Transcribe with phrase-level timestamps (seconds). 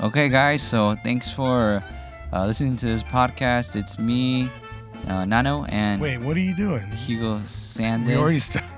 [0.00, 0.62] Okay, guys.
[0.62, 1.82] So thanks for
[2.32, 3.76] uh, listening to this podcast.
[3.76, 4.48] It's me,
[5.06, 6.82] uh, Nano, and Wait, what are you doing?
[6.90, 8.08] Hugo Sanders.
[8.08, 8.68] We already started.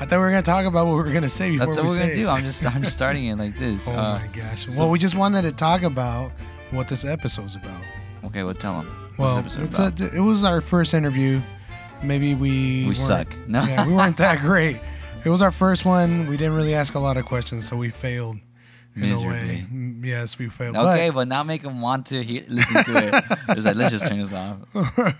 [0.00, 1.84] I thought we were gonna talk about what we were gonna say before That's what
[1.84, 2.16] we we're gonna it.
[2.16, 2.28] do.
[2.28, 3.86] I'm just I'm just starting it like this.
[3.88, 4.66] Oh Uh, my gosh.
[4.68, 6.32] so- well, we just wanted to talk about
[6.70, 7.80] what this episode's about.
[8.24, 9.12] okay, well tell them.
[9.18, 11.40] Well, it's a, it was our first interview.
[12.02, 13.28] Maybe we We suck.
[13.46, 13.62] No.
[13.64, 14.78] Yeah, we weren't that great.
[15.24, 16.26] It was our first one.
[16.28, 18.38] We didn't really ask a lot of questions, so we failed
[18.96, 19.66] in a way.
[20.02, 20.76] Yes, we failed.
[20.76, 23.24] Okay, but now make them want to hear, listen to it.
[23.50, 24.56] It's like, let's just turn this off.
[24.96, 25.16] But,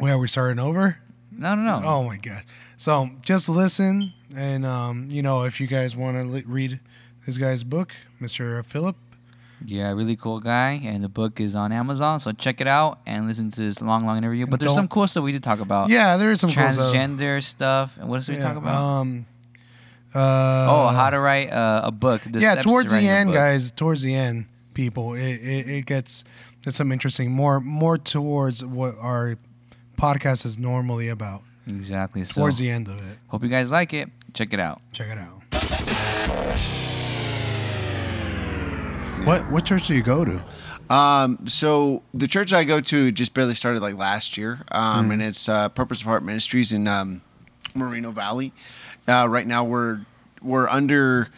[0.00, 0.98] well, we starting over.
[1.30, 1.86] No, no, no.
[1.86, 2.42] Oh my god!
[2.76, 6.80] So just listen, and um, you know, if you guys want to li- read
[7.26, 8.64] this guy's book, Mr.
[8.66, 8.96] Philip.
[9.64, 12.20] Yeah, really cool guy, and the book is on Amazon.
[12.20, 14.46] So check it out and listen to this long, long interview.
[14.46, 15.88] But there's some cool stuff we did talk about.
[15.90, 16.92] Yeah, there is some cool stuff.
[16.94, 17.96] transgender stuff.
[17.98, 18.74] And what else did we talk about?
[18.74, 19.26] Um,
[20.14, 22.22] uh, oh, how to write uh, a book.
[22.24, 23.70] The yeah, steps to towards the end, guys.
[23.70, 26.24] Towards the end, people, it, it, it gets
[26.64, 29.36] it's some interesting more more towards what our
[29.96, 31.42] podcast is normally about.
[31.66, 32.24] Exactly.
[32.24, 34.10] So Towards the end of it, hope you guys like it.
[34.34, 34.80] Check it out.
[34.92, 35.40] check it out.
[39.26, 40.44] What what church do you go to?
[40.90, 45.22] Um, so the church I go to just barely started like last year, um, and
[45.22, 47.22] it's uh, Purpose of Heart Ministries in um,
[47.74, 48.52] Moreno Valley.
[49.08, 50.00] Uh, right now we're
[50.42, 51.28] we're under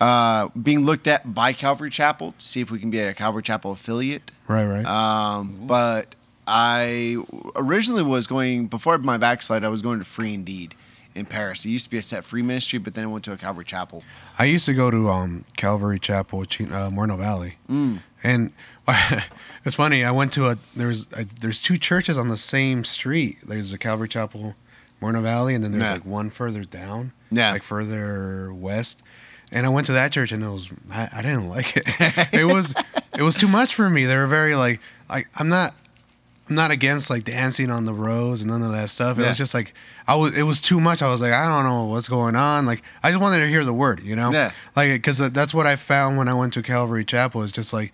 [0.00, 3.42] uh, being looked at by Calvary Chapel to see if we can be a Calvary
[3.42, 4.30] Chapel affiliate.
[4.48, 4.84] Right, right.
[4.84, 6.14] Um, but
[6.46, 7.16] I
[7.56, 9.64] originally was going before my backslide.
[9.64, 10.74] I was going to Free Indeed
[11.14, 11.64] in Perris.
[11.64, 13.64] It used to be a set free ministry, but then I went to a Calvary
[13.64, 14.04] Chapel.
[14.38, 18.00] I used to go to um, Calvary Chapel, uh, Moreno Valley, Mm.
[18.22, 18.52] and
[19.64, 20.04] it's funny.
[20.04, 23.38] I went to a there's a, there's two churches on the same street.
[23.44, 24.54] There's a Calvary Chapel,
[25.00, 25.92] Moreno Valley, and then there's Yeah.
[25.92, 27.52] like one further down, Yeah.
[27.52, 29.02] like further west.
[29.52, 31.84] And I went to that church, and it was I, I didn't like it.
[32.32, 32.74] it was
[33.16, 34.04] it was too much for me.
[34.04, 35.74] They were very like like I'm not
[36.48, 39.18] I'm not against like dancing on the roads and none of that stuff.
[39.18, 39.28] It Yeah.
[39.28, 39.72] was just like
[40.08, 40.34] I was.
[40.34, 41.02] It was too much.
[41.02, 42.64] I was like, I don't know what's going on.
[42.66, 44.30] Like I just wanted to hear the word, you know.
[44.32, 44.52] Yeah.
[44.74, 47.42] Like because uh, that's what I found when I went to Calvary Chapel.
[47.42, 47.92] Is just like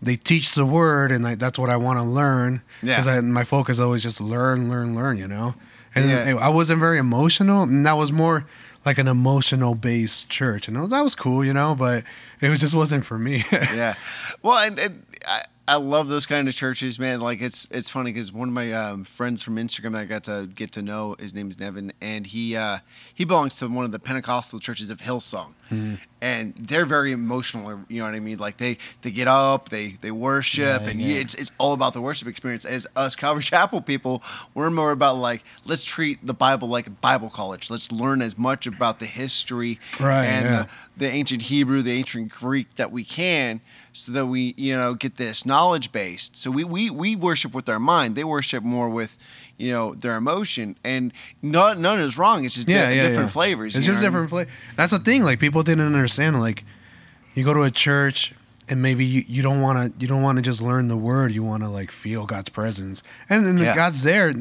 [0.00, 2.62] they teach the word, and like that's what I want to learn.
[2.82, 3.00] Yeah.
[3.00, 5.16] Because my focus always just learn, learn, learn.
[5.16, 5.54] You know.
[5.94, 6.36] And Yeah.
[6.40, 8.44] I wasn't very emotional, and that was more
[8.84, 11.74] like an emotional based church, and that was- cool, you know.
[11.74, 12.04] But
[12.40, 13.44] it was just wasn't for me.
[13.52, 13.94] yeah.
[14.42, 17.20] Well, and, and I, I love those kind of churches, man.
[17.20, 20.24] Like it's it's funny because one of my um, friends from Instagram that I got
[20.24, 22.78] to get to know, his name is Nevin, and he uh,
[23.12, 25.94] he belongs to one of the Pentecostal churches of Hillsong, Mm-hmm.
[26.22, 27.80] and they're very emotional.
[27.88, 28.38] You know what I mean?
[28.38, 31.16] Like they they get up, they they worship, Yeah, and yeah.
[31.16, 32.64] it's it's all about the worship experience.
[32.64, 34.22] As us Calvary Chapel people,
[34.54, 37.70] we're more about like let's treat the Bible like a Bible college.
[37.70, 40.62] Let's learn as much about the history Right, and yeah.
[40.62, 40.68] the
[41.06, 43.60] the ancient Hebrew, the ancient Greek that we can,
[43.92, 46.36] so that we you know get this knowledge based.
[46.36, 48.16] So we we we worship with our mind.
[48.16, 49.16] They worship more with
[49.58, 52.44] you know their emotion, and none none is wrong.
[52.44, 53.76] It's just di- different flavors.
[53.76, 54.50] It's just different flavor.
[54.76, 55.22] That's the thing.
[55.24, 56.40] Like people didn't understand.
[56.40, 56.64] Like
[57.34, 58.32] you go to a church
[58.68, 61.32] and maybe you, you don't want to you don't want to just learn the word.
[61.32, 63.74] You want to like feel God's presence, and then Yeah.
[63.74, 64.32] God's there.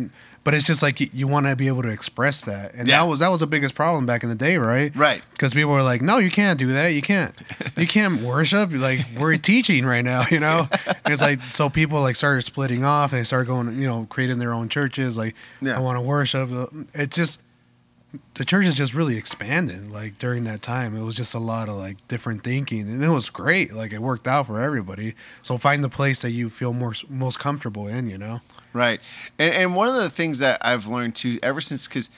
[0.48, 3.02] But it's just like you, you want to be able to express that, and Yeah.
[3.02, 4.96] that was that was the biggest problem back in the day, right?
[4.96, 5.22] Right.
[5.34, 6.94] Because people were like, "No, you can't do that.
[6.94, 7.36] You can't.
[7.76, 8.72] You can't worship.
[8.72, 12.86] Like we're teaching right now, you know." And it's like so people like started splitting
[12.86, 15.18] off and they started going, you know, creating their own churches.
[15.18, 15.76] Like Yeah.
[15.76, 16.50] I want to worship.
[16.94, 17.42] It's just
[18.36, 21.68] the church is just really expanded like during that time it was just a lot
[21.68, 25.58] of like different thinking and it was great like it worked out for everybody so
[25.58, 28.40] find the place that you feel more most comfortable in you know
[28.78, 29.02] Right.
[29.40, 32.12] And, and one of the things that I've learned too, ever since, because,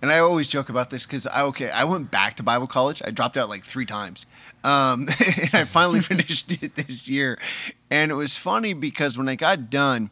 [0.00, 3.02] and I always joke about this because I, okay, I went back to Bible college.
[3.04, 4.24] I dropped out like three times.
[4.64, 5.08] Um,
[5.42, 7.38] and I finally finished it this year.
[7.90, 10.08] And it was funny because when I got done,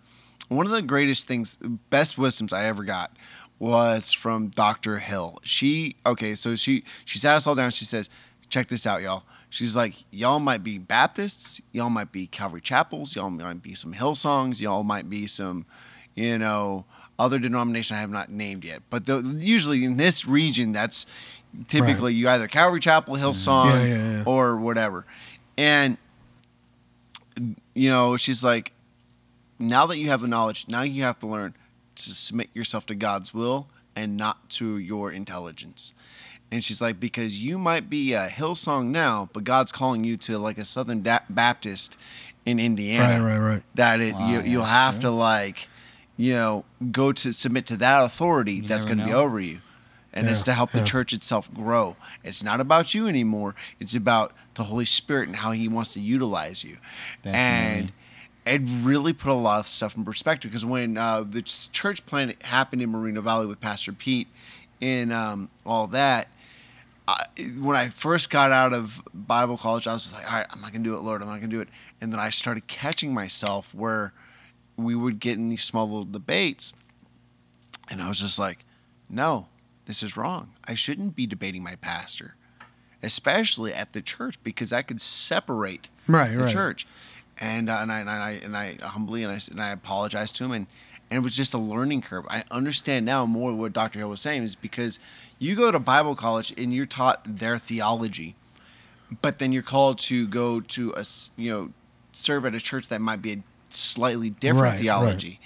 [0.49, 1.57] one of the greatest things,
[1.89, 3.17] best wisdoms I ever got
[3.59, 4.99] was from Dr.
[4.99, 5.39] Hill.
[5.43, 7.71] She, okay, so she, she sat us all down.
[7.71, 8.11] She says,
[8.49, 9.25] check this out, y'all.
[9.51, 13.95] She's like, y'all might be Baptists, y'all might be Calvary Chapels, y'all might be some
[13.95, 15.65] Hillsongs, y'all might be some,
[16.17, 16.85] you know,
[17.21, 18.83] other denomination I have not named yet.
[18.91, 21.07] But the, usually in this region, that's
[21.69, 23.87] typically you either Calvary Chapel, Hillsong, mm-hmm.
[23.87, 24.23] Yeah, yeah, yeah.
[24.27, 25.07] or whatever.
[25.57, 25.99] And
[27.75, 28.73] you know, she's like,
[29.59, 31.55] now that you have the knowledge, now you have to learn
[31.97, 35.95] to submit yourself to God's will and not to your intelligence.
[36.51, 40.39] And she's like, because you might be a Hillsong now, but God's calling you to
[40.39, 41.97] like a Southern da- Baptist
[42.47, 43.25] in Indiana.
[43.25, 43.63] Right, right, right.
[43.75, 45.03] That it Wow, you, yeah, you'll have sure.
[45.03, 45.69] to like,
[46.17, 49.61] you know, go to submit to that authority You that's going to be over you.
[50.13, 50.81] And it's to help yeah.
[50.81, 51.97] the church itself grow.
[52.23, 53.57] It's not about you anymore.
[53.81, 56.79] It's about the Holy Spirit and how He wants to utilize you,
[57.23, 57.81] Definitely.
[57.81, 57.93] and
[58.47, 60.51] it really put a lot of stuff in perspective.
[60.51, 64.29] Because when uh, the church plant happened in Moreno Valley with Pastor Pete,
[64.83, 66.29] and um, all that,
[67.09, 67.25] I,
[67.59, 70.73] when I first got out of Bible college, I was like, all right, I'm not
[70.73, 71.69] gonna do it, Lord, I'm not gonna do it.
[72.01, 74.13] And then I started catching myself where
[74.77, 76.73] we would get in these small little debates,
[77.89, 78.65] and I was just like,
[79.09, 79.47] no,
[79.87, 80.51] this is wrong.
[80.67, 82.35] I shouldn't be debating my pastor,
[83.03, 86.49] especially at the church, because that could separate Right, the right.
[86.53, 86.87] church.
[87.39, 90.45] And uh, and I and I and I humbly and I and I apologized to
[90.45, 90.67] him and
[91.11, 92.25] and it was just a learning curve.
[92.29, 93.99] I understand now more what Dr.
[93.99, 94.99] Hill was saying is because
[95.39, 98.37] you go to Bible college and you're taught their theology,
[99.21, 101.05] but then you're called to go to a
[101.37, 101.71] you know
[102.13, 104.81] serve at a church that might be a slightly different Right, right.
[104.81, 105.41] theology.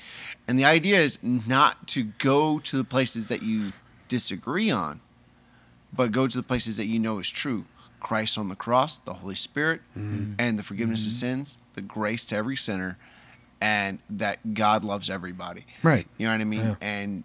[0.47, 3.73] And the idea is not to go to the places that you
[4.09, 5.01] disagree on,
[5.93, 7.65] but go to the places that you know is true.
[8.09, 10.33] Christ on the cross, the Holy Spirit, Mm-hmm.
[10.39, 12.97] and the forgiveness of sins, the grace to every sinner,
[13.61, 15.67] and that God loves everybody.
[15.83, 16.07] Right.
[16.17, 16.61] You know what I mean?
[16.61, 16.75] Yeah.
[16.81, 17.25] And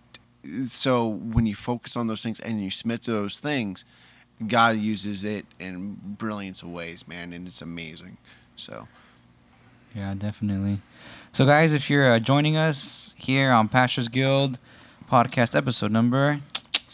[0.69, 3.85] so when you focus on those things and you submit to those things,
[4.45, 8.17] God uses it in brilliance of ways, man, and it's amazing.
[8.57, 8.87] So
[9.95, 10.81] Yeah, definitely.
[11.31, 14.59] So, guys, if you're uh, joining us here on Pastors Guild
[15.09, 16.41] podcast episode number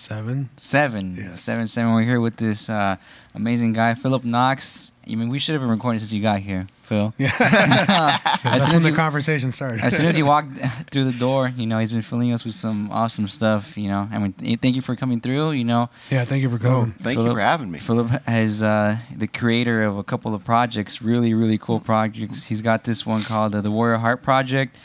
[0.04, 0.50] Seven.
[0.56, 1.42] seven, Yes.
[1.42, 2.96] seven, seven, we're here with this uh,
[3.36, 4.94] amazing guy, Philip Knox.
[5.06, 7.14] I mean, we should have been recording since you got here, Phil.
[7.18, 7.34] Yeah.
[7.40, 9.82] as That's soon when as the you, conversation started.
[9.82, 10.52] as soon as he walked
[10.90, 13.78] through the door, you know, he's been filling us with some awesome stuff.
[13.78, 15.52] You know, I mean, th- thank you for coming through.
[15.52, 16.94] You know, yeah, thank you for coming.
[17.04, 17.80] thank you for having me.
[17.80, 22.44] Philip is uh, the creator of a couple of projects, really, really cool projects.
[22.46, 24.78] He's got this one called uh, the Warrior Heart Project,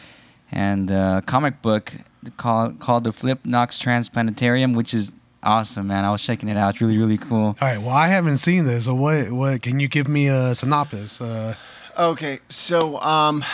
[0.53, 1.93] and uh, a comic book
[2.37, 5.13] called called the Flip Knox Transplantarium, which is
[5.43, 6.05] awesome, man.
[6.05, 6.71] I was checking it out.
[6.75, 7.47] It's really, really cool.
[7.49, 7.79] All right.
[7.79, 8.87] Well, I haven't seen this.
[8.87, 9.31] So what?
[9.31, 9.63] What?
[9.63, 11.21] Can you give me a synopsis?
[11.21, 11.55] Uh,
[11.97, 13.45] Okay, so um,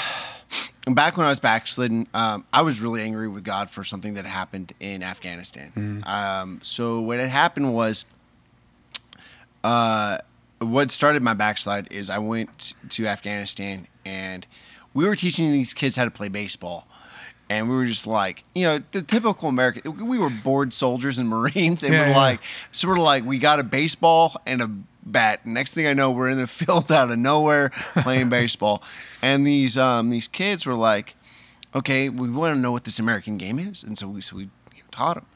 [0.87, 4.25] back when I was backslidden, um, I was really angry with God for something that
[4.25, 6.03] happened in Afghanistan.
[6.07, 8.07] Um, so what had happened was,
[9.63, 10.19] uh,
[10.59, 14.47] what started my backslide is I went to Afghanistan and
[14.95, 16.87] we were teaching these kids how to play baseball.
[17.49, 20.07] And we were just like, you know, the typical American.
[20.07, 22.17] We were bored soldiers and Marines, and Yeah, we're yeah.
[22.17, 22.41] like,
[22.71, 24.71] sort of like, we got a baseball and a
[25.05, 25.45] bat.
[25.45, 27.71] Next thing I know, we're in the field out of nowhere
[28.03, 28.85] playing baseball,
[29.21, 31.17] and these um, these kids were like,
[31.75, 34.43] okay, we want to know what this American game is, and so we so we
[34.45, 34.49] you
[34.79, 35.27] know, taught them,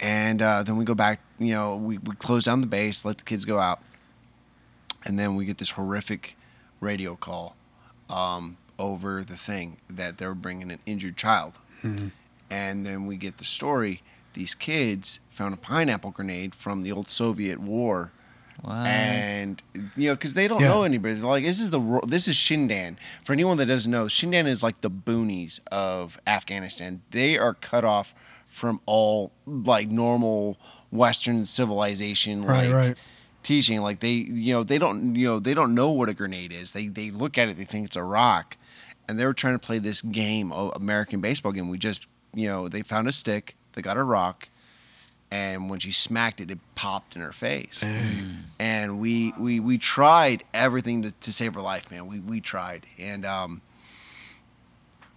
[0.00, 3.16] and uh, then we go back, you know, we we close down the base, let
[3.16, 3.80] the kids go out,
[5.06, 6.36] and then we get this horrific
[6.80, 7.56] radio call
[8.14, 11.58] um, over the thing that they were bringing an injured child.
[12.50, 14.02] And then we get the story
[14.34, 18.10] these kids found a pineapple grenade from the old Soviet war.
[18.62, 18.74] What?
[18.86, 19.62] And
[19.96, 20.68] you know, because they don't Yeah.
[20.68, 21.14] know anybody.
[21.14, 22.96] They're like, this is the this is Shindand.
[23.24, 27.02] For anyone that doesn't know, Shindand is like the boonies of Afghanistan.
[27.10, 28.14] They are cut off
[28.48, 30.56] from all like normal
[30.90, 32.44] Western civilization.
[32.44, 32.96] Right, like, right.
[33.44, 36.52] Teaching like they you know they don't you know they don't know what a grenade
[36.52, 36.72] is.
[36.72, 38.56] They they look at it they think it's a rock.
[39.06, 41.68] And they were trying to play this game american baseball game.
[41.68, 44.48] We just you know they found a stick they got a rock
[45.30, 47.84] and when she smacked it it popped in her face.
[48.58, 52.06] And we we we tried everything to, to save her life man.
[52.06, 52.86] We we tried.
[52.98, 53.60] And um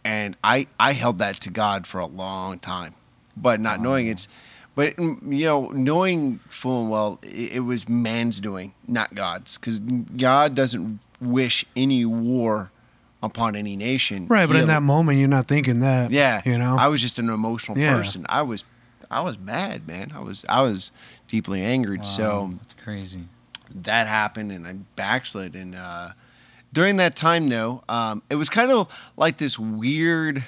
[0.04, 2.94] and i i held that to god for a long time.
[3.36, 4.28] But not knowing it's
[4.78, 9.58] but mm, you know knowing full and well it, it was man's doing not god's
[9.58, 12.72] because god doesn't wish any war
[13.22, 16.12] upon any nation right, but He- in that moment, you're not thinking that.
[16.12, 16.78] yeah You know.
[16.80, 17.96] i was just an emotional Yeah.
[17.98, 18.64] person i was
[19.12, 20.92] i was mad man i was i was
[21.28, 23.24] deeply angered so Wow, that's crazy.
[23.74, 25.56] that happened and I backslid.
[25.56, 26.10] And uh,
[26.74, 30.44] during that time, though, um, it was kind of like this weird,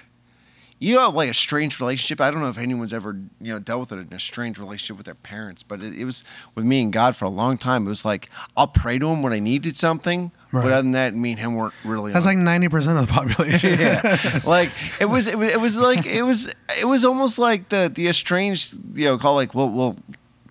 [0.81, 2.21] you know, like a strange relationship.
[2.21, 4.95] I don't know if anyone's ever, you know, dealt with it in a strange relationship
[4.97, 6.23] with their parents, but it, it was
[6.55, 7.85] with me and God for a long time.
[7.85, 10.63] It was like I'll pray to Him when I needed something, Right.
[10.63, 12.13] but other than that, me and Him weren't really.
[12.13, 13.79] That's on- like ninety percent of the population.
[13.79, 14.69] yeah, like
[15.01, 16.47] it was, it was, it was like it was,
[16.79, 19.97] it was almost like the the estranged, you know, call like we'll we'll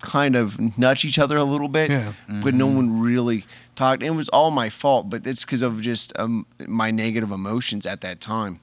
[0.00, 2.12] kind of nudge each other a little bit, Yeah.
[2.42, 3.44] but no one really
[3.74, 4.02] talked.
[4.02, 8.00] It was all my fault, but it's because of just um, my negative emotions at
[8.02, 8.60] that time.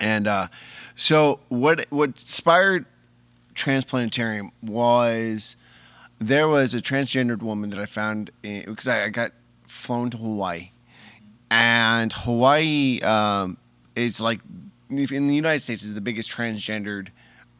[0.00, 0.48] And uh,
[0.96, 2.86] so what what inspired
[3.54, 5.56] Transplantarium was
[6.18, 9.32] there was a transgendered woman that I found because I, I got
[9.66, 10.70] flown to Hawaii,
[11.50, 13.56] and Hawaii um,
[13.94, 14.40] is like
[14.88, 17.08] in the United States is the biggest transgendered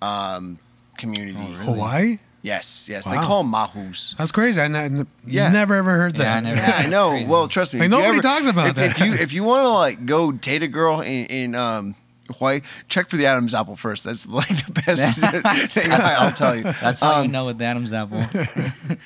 [0.02, 0.58] um,
[0.96, 1.38] community.
[1.38, 1.64] Oh, really?
[1.64, 2.18] Hawaii.
[2.42, 3.04] Yes, yes.
[3.04, 4.16] They call them mahus.
[4.16, 4.58] That's crazy.
[4.58, 5.50] I n- Yeah.
[5.52, 6.22] never ever heard that.
[6.22, 7.10] Yeah, I never- Yeah, I know.
[7.10, 7.26] Crazy.
[7.30, 7.80] Well, trust me.
[7.80, 8.90] Like, if you nobody talks about if, that.
[8.92, 11.94] If you if you want to like go date a girl in, in um
[12.32, 14.04] Hawaii, check for the Adam's apple first.
[14.04, 15.18] That's like the best
[15.72, 16.62] thing I, I'll tell you.
[16.62, 18.26] That's how you Um, know with the Adam's apple.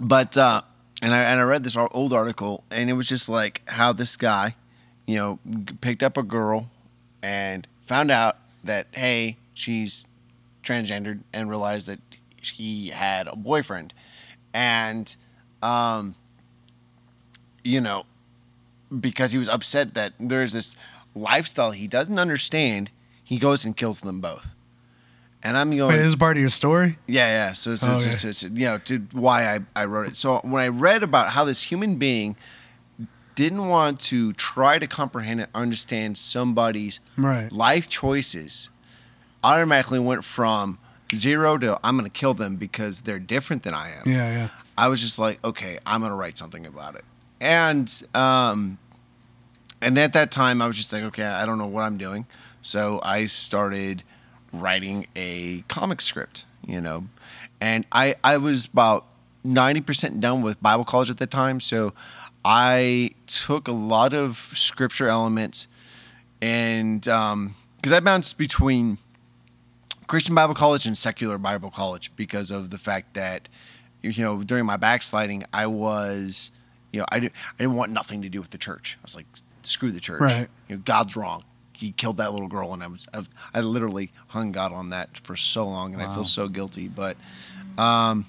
[0.00, 0.60] But uh,
[1.00, 4.16] and I and I read this old article, and it was just like how this
[4.16, 4.54] guy,
[5.06, 5.38] you know,
[5.80, 6.68] picked up a girl,
[7.22, 10.06] and found out that hey, she's
[10.62, 12.00] transgendered, and realized that
[12.42, 13.94] he had a boyfriend,
[14.52, 15.16] and
[15.62, 16.14] um,
[17.64, 18.04] you know,
[19.00, 20.76] because he was upset that there's this
[21.16, 22.90] lifestyle he doesn't understand,
[23.24, 24.46] he goes and kills them both.
[25.42, 25.88] And I'm going.
[25.90, 26.98] Wait, this is part of your story.
[27.06, 27.52] Yeah, yeah.
[27.52, 28.14] So it's, Oh, it's, okay.
[28.14, 30.16] it's, it's, you know to why I, I wrote it.
[30.16, 32.36] So when I read about how this human being
[33.34, 37.52] didn't want to try to comprehend and understand somebody's Right.
[37.52, 38.70] life choices,
[39.44, 40.78] automatically went from
[41.14, 44.02] zero to I'm going to kill them because they're different than I am.
[44.06, 44.48] Yeah, yeah.
[44.78, 47.04] I was just like, okay, I'm gonna write something about it.
[47.40, 48.78] And um,
[49.86, 52.26] and at that time, I was just like, okay, I don't know what I'm doing.
[52.60, 54.02] So I started
[54.52, 57.06] writing a comic script, you know,
[57.60, 59.06] and I I was about
[59.44, 61.60] ninety percent done with Bible college at the time.
[61.60, 61.92] So
[62.44, 65.68] I took a lot of scripture elements
[66.42, 68.98] and um, because I bounced between
[70.08, 73.48] Christian Bible College and secular Bible College because of the fact that
[74.02, 76.50] you know during my backsliding I was
[76.92, 78.98] you know I didn't I didn't want nothing to do with the church.
[79.00, 79.26] I was like
[79.66, 80.20] screw the church.
[80.20, 80.48] Right.
[80.68, 81.44] You know God's wrong.
[81.72, 84.90] He killed that little girl and I was I, was- I literally hung God on
[84.90, 87.16] that for so long and I feel so guilty but
[87.76, 88.26] um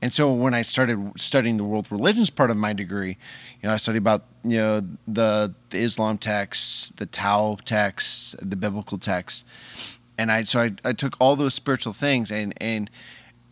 [0.00, 3.18] and so when I started studying the world religions part of my degree,
[3.60, 8.54] you know, I studied about you know the, the Islam texts, the Tao texts, the
[8.54, 9.44] biblical texts,
[10.16, 12.88] and I so I, I took all those spiritual things and and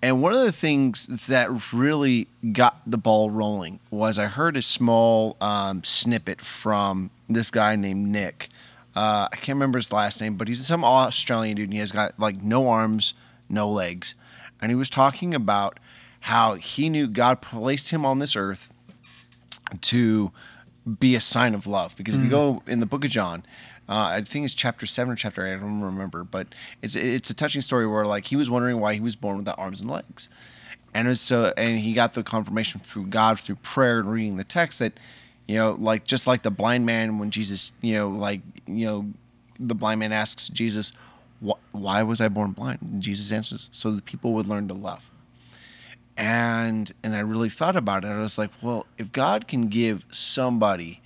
[0.02, 4.62] and one of the things that really got the ball rolling was I heard a
[4.62, 8.48] small um, snippet from this guy named Nick.
[8.94, 11.64] Uh, I can't remember his last name, but he's some Australian dude.
[11.64, 13.14] And he has got like no arms,
[13.48, 14.14] no legs,
[14.60, 15.78] and he was talking about
[16.20, 18.68] how he knew God placed him on this earth
[19.80, 20.32] to
[20.98, 21.96] be a sign of love.
[21.96, 23.44] Because if you go in the book of John,
[23.88, 26.48] uh, I think it's chapter seven or chapter eight, I don't remember, but
[26.82, 29.58] it's it's a touching story where like he was wondering why he was born without
[29.58, 30.28] arms and legs,
[30.94, 34.78] and so and he got the confirmation through God through prayer and reading the text
[34.80, 34.98] that
[35.46, 39.06] you know like just like the blind man when Jesus you know like you know
[39.58, 40.92] the blind man asks Jesus.
[41.44, 42.78] "Wh- Why was I born blind?
[42.82, 45.10] And Jesus answers, so that people would learn to love
[46.16, 48.08] and and I really thought about it.
[48.08, 51.00] I was like, well, if God can give somebody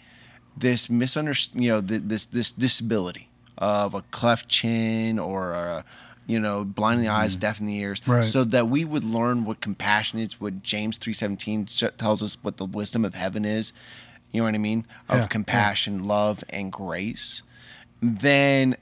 [0.57, 3.29] this misunderstanding, you know, th- this this disability
[3.59, 5.85] of a cleft chin or a,
[6.27, 7.41] you know, blind in the eyes, mm-hmm.
[7.41, 8.25] deaf in the ears, Right.
[8.25, 11.67] so that we would learn what compassion is, what James three seventeen
[11.99, 13.73] tells us, what the wisdom of heaven is.
[14.33, 14.87] You know what I mean?
[15.09, 15.27] Of Yeah, yeah.
[15.27, 17.43] compassion, love, and grace.
[18.01, 18.77] Then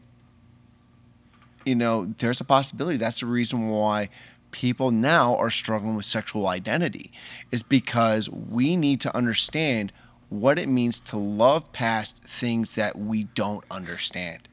[1.64, 2.96] you know, there's a possibility.
[2.96, 4.08] That's the reason why
[4.50, 7.12] people now are struggling with sexual identity,
[7.50, 9.92] is because we need to understand
[10.28, 14.49] what it means to love past things that we don't understand,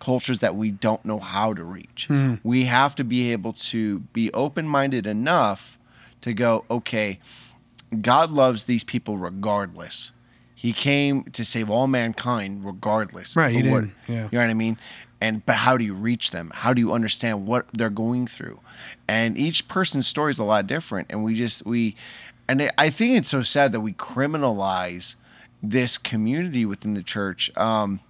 [0.00, 2.06] cultures that we don't know how to reach.
[2.08, 2.34] Hmm.
[2.42, 5.78] We have to be able to be open minded enough
[6.22, 7.18] to go, okay,
[8.00, 10.12] God loves these people regardless.
[10.54, 13.36] He came to save all mankind regardless.
[13.36, 14.24] Right, he of what- yeah.
[14.30, 14.76] You know what I mean?
[15.20, 16.52] And but how do you reach them?
[16.54, 18.60] How do you understand what they're going through?
[19.08, 21.08] And each person's story is a lot different.
[21.10, 21.96] And we just we
[22.48, 25.16] and I- think it's so sad that we criminalize
[25.62, 27.50] this community within the church.
[27.56, 28.00] Um,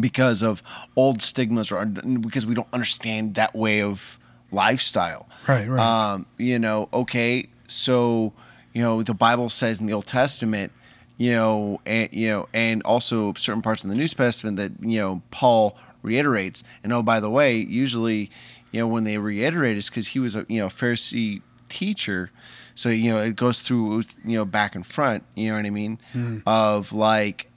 [0.00, 0.62] because of
[0.96, 4.18] old stigmas or because we don't understand that way of
[4.50, 5.28] lifestyle.
[5.46, 5.80] Right, right.
[5.80, 8.32] Um, you know, okay, so
[8.72, 10.72] you know the Bible says in the Old Testament,
[11.18, 14.98] you know, and you know, and also certain parts in the New Testament that you
[14.98, 16.64] know Paul reiterates.
[16.82, 18.30] And oh, by the way, usually,
[18.70, 22.30] you know, when they reiterate, it's because he was a you know Pharisee teacher.
[22.74, 25.24] So you know it goes through you know back and front.
[25.34, 25.98] You know what I mean?
[26.46, 27.48] Of like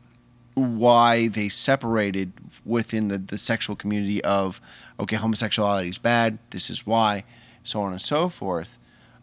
[0.55, 2.31] why they separated
[2.65, 4.61] within the, the sexual community of
[4.99, 7.23] okay homosexuality is bad this is why
[7.63, 8.77] so on and so forth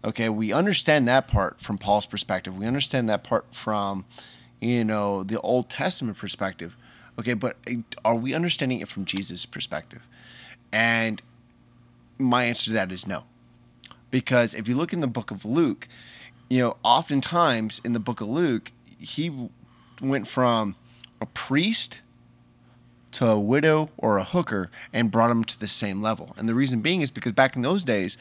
[0.04, 4.04] okay we understand that part from paul's perspective we understand that part from
[4.60, 6.76] you know the old testament perspective
[7.18, 7.72] okay but uh,
[8.04, 10.06] are we understanding it from jesus perspective
[10.70, 11.22] and
[12.18, 13.24] my answer to that is no
[14.12, 15.88] because if you look in the book of luke
[16.48, 19.50] you know oftentimes in the book of luke he
[20.00, 20.76] went from
[21.20, 22.00] a priest
[23.12, 26.34] to a widow or a hooker and brought them to the same level.
[26.36, 28.18] And the reason being is because back in those days,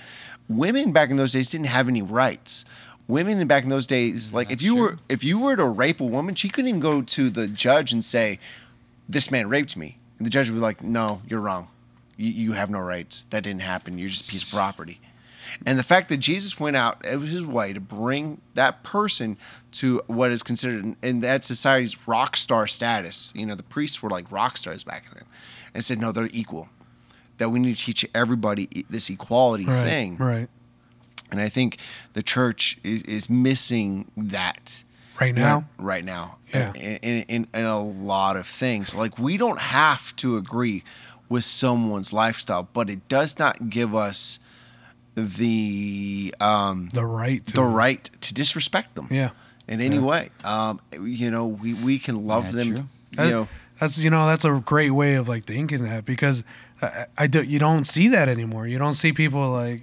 [0.48, 2.66] women back in those days didn't have any rights.
[3.08, 6.06] Women back in those days, like if you were if you were to rape a
[6.06, 8.40] woman, she couldn't even go to the judge and say,
[9.10, 11.68] "This man raped me." And the judge would be like, "No, you're wrong.
[12.16, 13.26] You, you have no rights.
[13.32, 13.98] That didn't happen.
[13.98, 15.02] You're just a piece of property."
[15.66, 19.38] And the fact that Jesus went out of his way to bring that person
[19.74, 24.10] to what is considered in- that society's rock star status, you know, the priests were
[24.10, 25.24] like rock stars back then,
[25.74, 26.70] and said, no, they're equal.
[27.38, 29.84] That we need to teach everybody this equality Right.
[29.84, 30.18] thing.
[30.18, 30.48] Right.
[31.32, 31.78] And I think
[32.14, 34.84] the church is, is missing that
[35.20, 35.66] Right now.
[35.78, 36.74] right now Yeah.
[36.74, 38.94] in, in, in, in a lot of things.
[38.94, 40.84] Like we don't have to agree
[41.30, 44.40] with someone's lifestyle, but it does not give us
[45.16, 49.08] the um, The right to the right to disrespect them.
[49.12, 49.32] Yeah.
[49.68, 50.02] In any Yeah.
[50.02, 52.76] way, um, you know, we, we can love Yeah, them.
[52.76, 52.88] true.
[53.14, 53.48] That- You know,
[53.80, 56.44] that's you know that's a great way of like thinking that because
[56.82, 58.68] I, I do you don't see that anymore.
[58.68, 59.82] You don't see people like,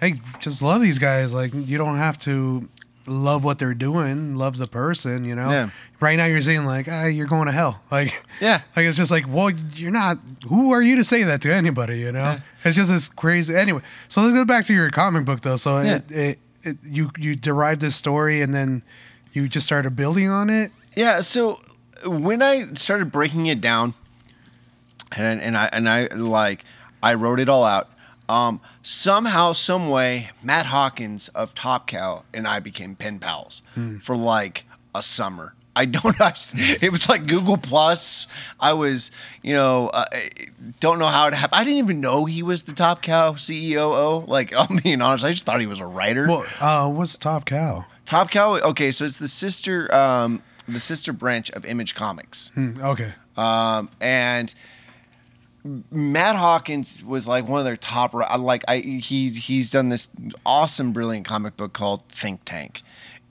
[0.00, 1.32] hey, just love these guys.
[1.32, 2.68] Like you don't have to
[3.08, 5.24] love what they're doing, love the person.
[5.24, 5.50] You know.
[5.50, 5.70] Yeah.
[6.00, 7.82] Right now you're saying like, ah, you're going to hell.
[7.90, 8.14] Like.
[8.40, 10.18] yeah, Like it's just like, well, you're not.
[10.48, 11.98] Who are you to say that to anybody?
[12.00, 12.40] You know, Yeah.
[12.64, 13.56] it's just this crazy.
[13.56, 15.56] Anyway, so let's go back to your comic book though.
[15.56, 15.96] So Yeah.
[15.96, 18.82] it, it, it, you you derived this story and then
[19.32, 20.70] you just started building on it.
[20.94, 21.60] Yeah, so
[22.06, 23.94] when I started breaking it down,
[25.16, 26.64] and and I and I like
[27.02, 27.88] I wrote it all out.
[28.28, 33.62] Um, somehow, some way, Matt Hawkins of Top Cow and I became pen pals
[34.02, 35.54] for like a summer.
[35.76, 36.30] I don't know.
[36.82, 38.26] It was like Google Plus.
[38.58, 39.10] I was,
[39.42, 40.04] you know, uh,
[40.80, 41.60] don't know how it happened.
[41.60, 44.26] I didn't even know he was the Top Cow CEO.
[44.26, 46.26] Like, I'm being honest, I just thought he was a writer.
[46.26, 47.86] Well, uh, what's Top Cow?
[48.06, 48.56] Top Cow.
[48.56, 52.50] Okay, so it's the sister, um, the sister branch of Image Comics.
[52.54, 53.14] Hmm, okay.
[53.36, 54.52] Um, and
[55.64, 58.14] Matt Hawkins was like one of their top.
[58.14, 60.08] Like I, he he's done this
[60.46, 62.82] awesome, brilliant comic book called Think Tank.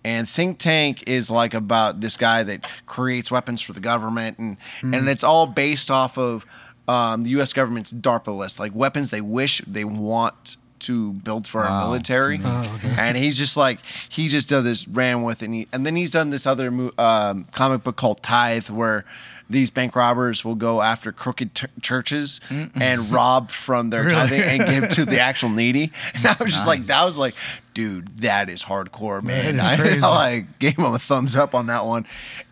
[0.03, 4.57] And Think Tank is like about this guy that creates weapons for the government, and
[4.81, 6.45] and it's all based off of
[6.87, 7.53] um, the U.S.
[7.53, 12.39] government's DARPA list, like weapons they wish they want to build for our military.
[12.43, 12.95] Oh, okay.
[12.97, 16.11] And he's just like he just done this, ran with and, he, and then he's
[16.11, 19.03] done this other um, comic book called Tithe, where
[19.49, 24.15] these bank robbers will go after crooked t- churches and rob from their Really?
[24.15, 25.91] tithing and give to the actual needy.
[26.15, 27.33] And I was just like, that was like,
[27.73, 29.55] dude, that is hardcore, man.
[29.55, 29.99] is I, crazy.
[30.01, 32.05] like gave him a thumbs up on that one,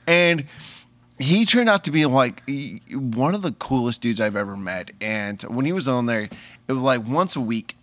[0.07, 0.45] and
[1.19, 2.43] he turned out to be like
[2.91, 4.91] one of the coolest dudes I've ever met.
[5.01, 6.21] And when he was on there,
[6.67, 7.75] it was like once a week,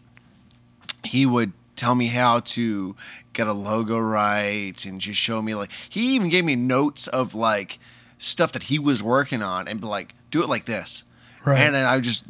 [1.04, 2.94] he would tell me how to
[3.32, 7.34] get a logo right and just show me like he even gave me notes of
[7.34, 7.78] like
[8.22, 11.04] stuff that he was working on and be like, do it like this.
[11.44, 11.58] Right.
[11.58, 12.24] And then I would just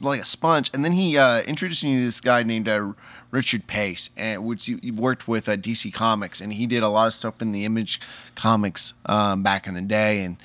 [0.00, 0.70] like a sponge.
[0.72, 2.94] And then he uh, introduced me to this guy named uh,
[3.30, 6.88] Richard Pace, and which he he worked with uh, DC Comics, and he did a
[6.88, 8.00] lot of stuff in the Image
[8.34, 10.24] Comics um, back in the day.
[10.24, 10.38] And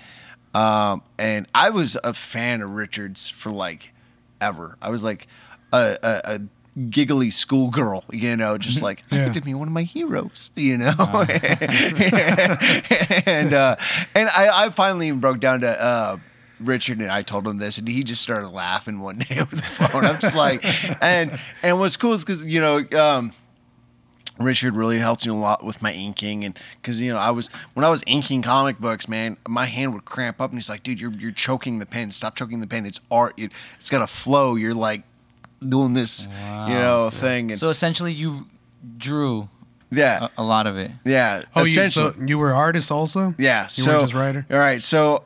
[0.54, 3.94] um, and I was a fan of Richards for like
[4.42, 4.78] ever.
[4.82, 5.28] I was like
[5.72, 6.42] a, a, a
[6.90, 9.26] giggly schoolgirl, you know, just like I Yeah.
[9.26, 10.90] get to be one of my heroes, you know.
[13.26, 13.76] and uh,
[14.14, 16.18] and I, I finally broke down to uh,
[16.60, 19.62] Richard and I told him this, and he just started laughing one day over the
[19.62, 20.06] phone.
[20.06, 20.64] I'm just like,
[21.02, 22.86] and and what's cool is because you know.
[22.98, 23.32] Um,
[24.38, 27.48] Richard really helped me a lot with my inking, and because you know I was
[27.74, 30.84] when I was inking comic books, man, my hand would cramp up, and he's like,
[30.84, 32.12] "Dude, you're you're choking the pen.
[32.12, 32.86] Stop choking the pen.
[32.86, 33.34] It's art.
[33.38, 34.56] It, it's got to flow.
[34.56, 35.04] You're like
[35.68, 36.28] doing this,
[36.68, 38.46] you know, thing." And So essentially, you
[38.98, 39.50] drew
[39.92, 40.92] yeah, a, a lot of it.
[41.06, 43.34] yeah, Oh, you, so you were artist also?
[43.38, 43.64] yeah.
[43.64, 44.46] You so weren't just writer?
[44.52, 45.24] All right, so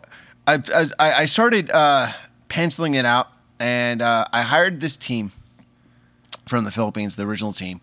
[0.48, 0.62] I
[1.00, 2.12] I, I started uh,
[2.50, 3.28] penciling it out,
[3.60, 5.32] and uh, I hired this team
[6.48, 7.80] from the Philippines, the original team,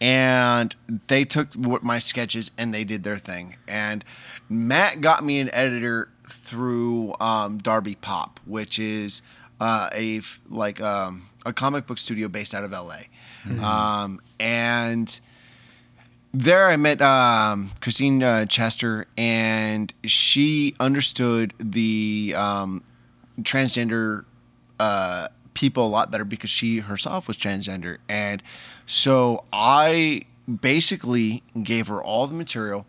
[0.00, 0.74] and
[1.08, 3.56] they took what my sketches and they did their thing.
[3.66, 4.04] And
[4.48, 9.22] Matt got me an editor through um, Darby Pop, which is
[9.60, 13.02] uh, a f- like um, a comic book studio based out of LA,
[13.64, 15.20] um, and
[16.34, 22.82] there I met um, Christine uh, Chester, and she understood the um,
[23.40, 24.24] transgender
[24.80, 27.98] uh, people a lot better because she herself was transgender.
[28.08, 28.42] And
[28.86, 30.22] so I
[30.60, 32.86] basically gave her all the material.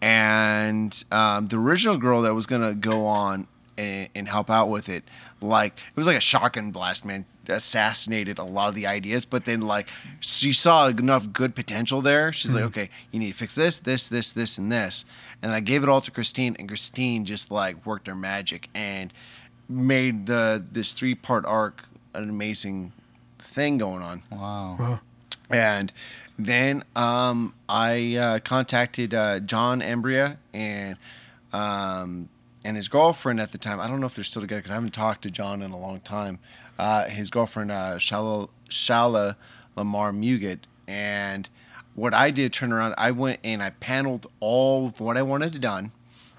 [0.00, 3.46] And um, the original girl that was going to go on
[3.78, 5.04] and, and help out with it,
[5.40, 7.24] like, it was like a shotgun blast, man.
[7.46, 9.88] Assassinated a lot of the ideas, but then, like,
[10.20, 12.32] she saw enough good potential there.
[12.32, 15.04] She's like, okay, you need to fix this, this, this, this, and this.
[15.42, 18.68] And I gave it all to Christine, and Christine just like worked her magic.
[18.74, 19.12] And
[19.68, 22.92] made the this three part arc an amazing
[23.38, 24.22] thing going on.
[24.30, 24.76] Wow.
[24.78, 24.96] Huh.
[25.50, 25.92] And
[26.38, 30.96] then um, I uh, contacted uh, John Embria and
[31.52, 32.28] um,
[32.64, 33.80] and his girlfriend at the time.
[33.80, 35.78] I don't know if they're still together because I haven't talked to John in a
[35.78, 36.38] long time.
[36.78, 39.36] Uh, his girlfriend, uh, Shala, Shala
[39.76, 40.60] Lamar Muget.
[40.88, 41.48] And
[41.94, 45.60] what I did, turn around, I went and I paneled all of what I wanted
[45.60, 45.92] done,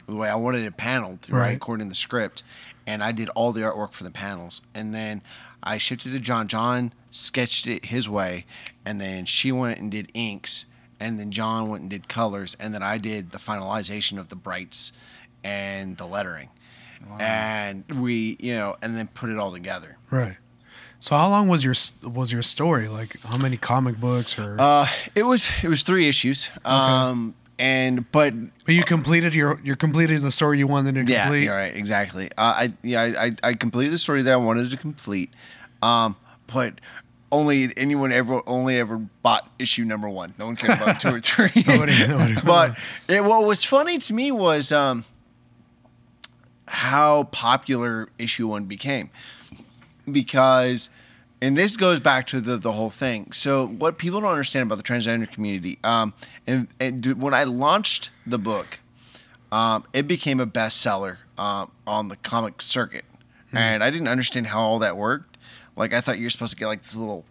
[0.07, 1.55] the way I wanted it paneled, right, Right.
[1.55, 2.43] according to the script.
[2.87, 4.61] And I did all the artwork for the panels.
[4.73, 5.21] And then
[5.63, 6.47] I shipped it to John.
[6.47, 8.45] John sketched it his way.
[8.85, 10.65] And then she went and did inks.
[10.99, 12.55] And then John went and did colors.
[12.59, 14.91] And then I did the finalization of the brights
[15.45, 16.49] and the lettering.
[17.19, 19.97] And we, you know, and then put it all together.
[20.09, 20.37] Right.
[20.99, 22.87] So how long was your was your story?
[22.87, 24.57] Like how many comic books or?
[24.59, 26.49] Uh, it was it was three issues.
[26.65, 28.33] Um, and but
[28.65, 31.43] but you completed your you completed the story you wanted to complete.
[31.43, 32.29] yeah, yeah, right, exactly.
[32.37, 35.31] Uh, I yeah, I, I I completed the story that I wanted to complete.
[35.83, 36.15] Um,
[36.47, 36.81] but
[37.31, 40.33] only anyone ever only ever bought issue number one.
[40.39, 41.51] No one cared about two or three.
[41.67, 42.77] Nobody- nobody- but
[43.07, 45.05] it, what was funny to me was um,
[46.67, 49.09] how popular issue one became.
[50.11, 50.89] Because
[51.41, 53.31] and this goes back to the, the whole thing.
[53.31, 56.13] So what people don't understand about the transgender community um,
[56.47, 58.79] and, and when i launched the book
[59.51, 63.05] um, it became a bestseller um, on the comic circuit.
[63.53, 65.37] And i didn't understand how all that worked.
[65.75, 67.25] Like i thought you were supposed to get like this little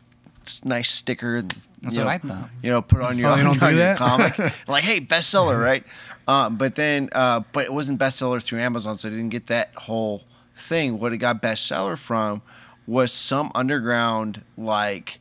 [0.64, 2.50] nice sticker and, That's you what know, I thought.
[2.62, 3.96] you know put on your, Oh, on do your that?
[3.98, 4.38] comic.
[4.68, 5.84] Like hey bestseller right?
[6.26, 9.74] Um, but then uh, but it wasn't bestseller through amazon so i didn't get that
[9.74, 10.22] whole
[10.56, 10.98] thing.
[10.98, 12.40] What it got bestseller from
[12.86, 15.18] was some underground like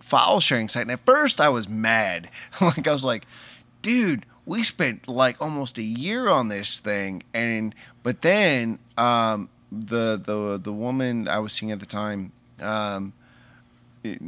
[0.00, 0.82] file sharing site.
[0.82, 2.30] And at first i was mad.
[2.60, 3.26] Like i was like
[3.82, 7.22] dude we spent like almost a year on this thing.
[7.34, 13.12] And but then um, the the the woman i was seeing at the time um,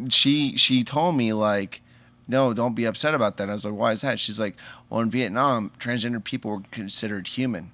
[0.09, 1.83] she she told me like
[2.29, 3.49] no don't be upset about that.
[3.49, 4.21] I was like why is that?
[4.21, 4.57] She's like
[4.89, 7.73] well in vietnam transgender people were considered human.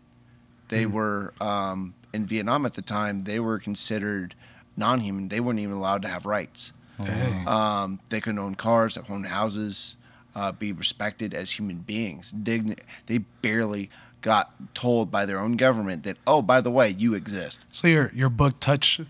[0.68, 4.34] They were um, in vietnam at the time they were considered
[4.76, 5.28] non-human.
[5.28, 6.72] They weren't even allowed to have rights.
[7.02, 7.46] Dang.
[7.46, 9.96] um, they couldn't own cars own houses
[10.34, 12.32] uh, be respected as human beings.
[12.32, 13.90] Digni- they barely
[14.22, 17.66] got told by their own government that oh by the way you exist.
[17.70, 19.00] So your your book touched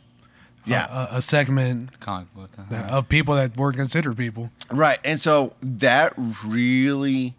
[0.66, 0.86] Yeah.
[1.12, 2.50] a, a segment Comic book.
[2.58, 2.96] uh-huh.
[2.98, 4.50] of people that weren't considered people.
[4.70, 4.98] Right.
[5.04, 6.12] And so that
[6.44, 7.34] really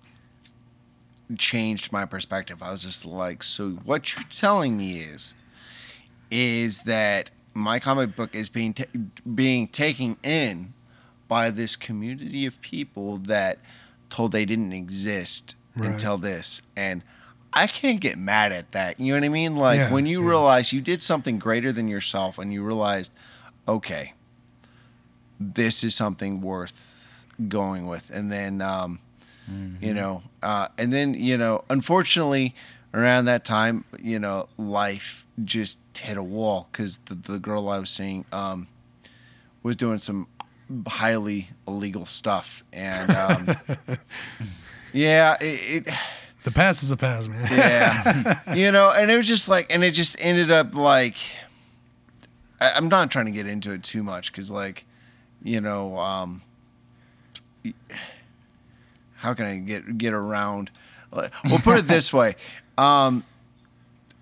[1.37, 2.61] changed my perspective.
[2.63, 5.33] I was just like, so what you're telling me is
[6.29, 8.83] is that my comic book is being ta-
[9.33, 10.73] being taken in
[11.27, 13.59] by this community of people that
[14.09, 15.89] told they didn't exist Right.
[15.91, 17.03] until this and
[17.63, 18.99] I can't get mad at that.
[18.99, 19.55] You know what I mean?
[19.55, 20.29] Like Yeah, when you yeah.
[20.29, 23.11] realize you did something greater than yourself and you realized,
[23.67, 24.13] okay,
[25.39, 28.09] this is something worth going with.
[28.09, 28.99] And then, um,
[29.79, 32.53] you know, uh, and then, you know, unfortunately,
[32.93, 37.79] around that time, you know, life just hit a wall because the, the girl I
[37.79, 38.67] was seeing um,
[39.63, 40.27] was doing some
[40.87, 42.63] highly illegal stuff.
[42.73, 43.57] And um,
[44.93, 45.93] yeah, it, it
[46.47, 47.45] The past is a past, man.
[47.51, 51.15] yeah you know and it was just like and it just ended up like
[52.61, 54.85] I, i'm not trying to get into it too much because like
[55.43, 56.41] you know um
[59.15, 60.71] how can i get get around
[61.11, 62.37] we'll put it this way
[62.77, 63.25] um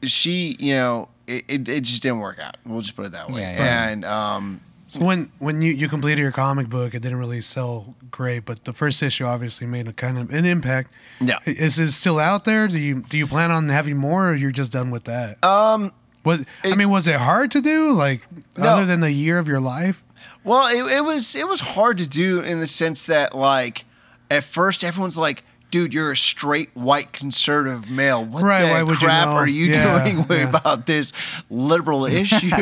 [0.02, 3.30] she you know it, it, it just didn't work out we'll just put it that
[3.30, 3.90] way Yeah, yeah.
[3.90, 7.96] and um So when when you, you completed your comic book, it didn't really sell
[8.12, 10.92] great, but the first issue obviously made a kind of an impact.
[11.20, 12.68] yeah Is it still out there?
[12.68, 15.44] Do you do you plan on having more, or you're just done with that?
[15.44, 15.92] um
[16.24, 17.92] What I mean, was it hard to do?
[17.94, 18.22] Like
[18.58, 18.68] No.
[18.70, 20.04] other than the year of your life?
[20.44, 23.86] Well, it, it was it was hard to do in the sense that like
[24.30, 28.24] at first everyone's like, "Dude, you're a straight white conservative male.
[28.24, 29.34] What Right, the would you crap know?
[29.36, 30.50] are you Yeah, doing yeah.
[30.50, 31.14] about this
[31.50, 32.50] liberal issue?"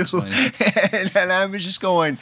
[0.94, 2.18] And, and I was just going.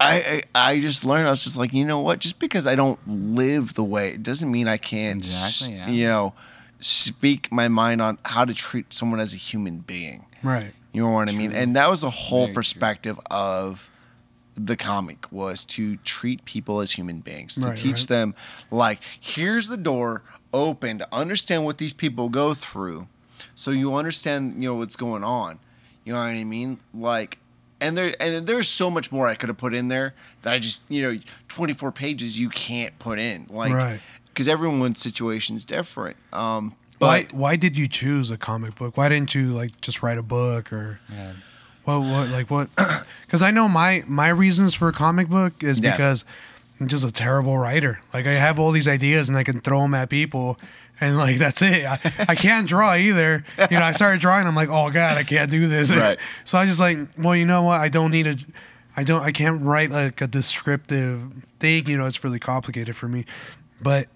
[0.00, 1.28] I, I I just learned.
[1.28, 2.18] I was just like, you know what?
[2.18, 5.88] Just because I don't live the way, it doesn't mean I can't, Exactly, yeah.
[5.88, 6.32] you know,
[6.80, 10.26] speak my mind on how to treat someone as a human being.
[10.42, 10.72] Right.
[10.92, 11.52] You know what I mean?
[11.52, 12.54] And that was the whole Very true.
[12.54, 13.88] perspective of
[14.54, 18.08] the comic was to treat people as human beings, to Right, teach right.
[18.08, 18.34] them
[18.70, 23.08] like here's the door open to understand what these people go through,
[23.54, 25.58] so you understand you know what's going on.
[26.04, 26.80] You know what I mean?
[26.92, 27.38] Like,
[27.80, 30.58] and there and there's so much more I could have put in there that I
[30.58, 34.00] just you know 24 pages you can't put in like Right.
[34.28, 36.16] because everyone's situation's different.
[36.32, 38.96] Um, Why why did you choose a comic book?
[38.96, 41.32] Why didn't you like just write a book or Yeah.
[41.84, 42.68] What what like what?
[43.26, 45.92] Because I know my my reasons for a comic book is Yeah.
[45.92, 46.24] because
[46.78, 48.00] I'm just a terrible writer.
[48.12, 50.58] Like I have all these ideas and I can throw them at people.
[51.00, 51.84] And like that's it.
[51.86, 53.42] I, I can't draw either.
[53.70, 54.46] You know, I started drawing.
[54.46, 55.90] I'm like, oh god, I can't do this.
[55.96, 56.18] Right.
[56.44, 57.80] so I just like, well, you know what?
[57.80, 58.36] I don't need a,
[58.96, 61.22] I don't, I can't write like a descriptive
[61.58, 61.86] thing.
[61.88, 63.24] You know, it's really complicated for me.
[63.80, 64.08] But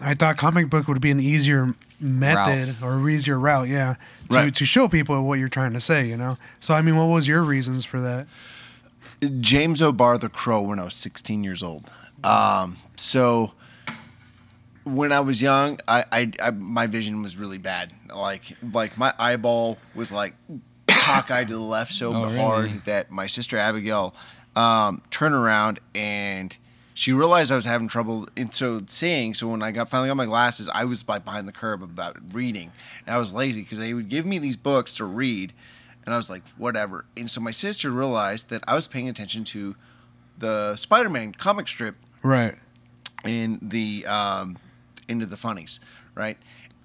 [0.00, 3.68] I thought comic book would be an easier method or easier route.
[3.68, 3.94] Yeah,
[4.32, 4.54] to Right.
[4.54, 6.06] to show people what you're trying to say.
[6.06, 6.38] You know.
[6.60, 8.26] So I mean, what was your reasons for that?
[9.40, 11.88] James O'Barr the Crow when I was 16 years old.
[12.24, 13.52] Um, so
[14.84, 17.92] when I was young, I, I, I my vision was really bad.
[18.14, 20.34] Like like my eyeball was like
[20.88, 22.38] cockeyed to the left so Oh, really?
[22.38, 24.14] hard that my sister Abigail
[24.56, 26.56] um, turned around and
[26.94, 29.34] she realized I was having trouble and so seeing.
[29.34, 32.16] So when I got finally got my glasses, I was like behind the curb about
[32.32, 32.72] reading,
[33.06, 35.52] and I was lazy because they would give me these books to read,
[36.04, 37.04] and I was like, whatever.
[37.16, 39.74] And so my sister realized that I was paying attention to
[40.38, 42.56] the Spider-Man comic strip Right.
[43.24, 44.58] in the um,
[45.08, 45.80] into the funnies,
[46.14, 46.38] right?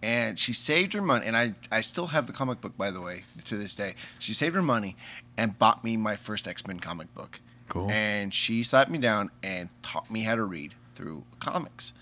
[0.04, 3.02] And she saved her money, and I I still have the comic book by the
[3.02, 3.96] way to this day.
[4.20, 4.96] She saved her money
[5.38, 7.39] and bought me my first X Men comic book.
[7.69, 7.89] Cool.
[7.91, 11.93] And she sat me down and taught me how to read through comics.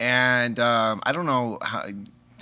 [0.00, 1.86] And um, I don't know how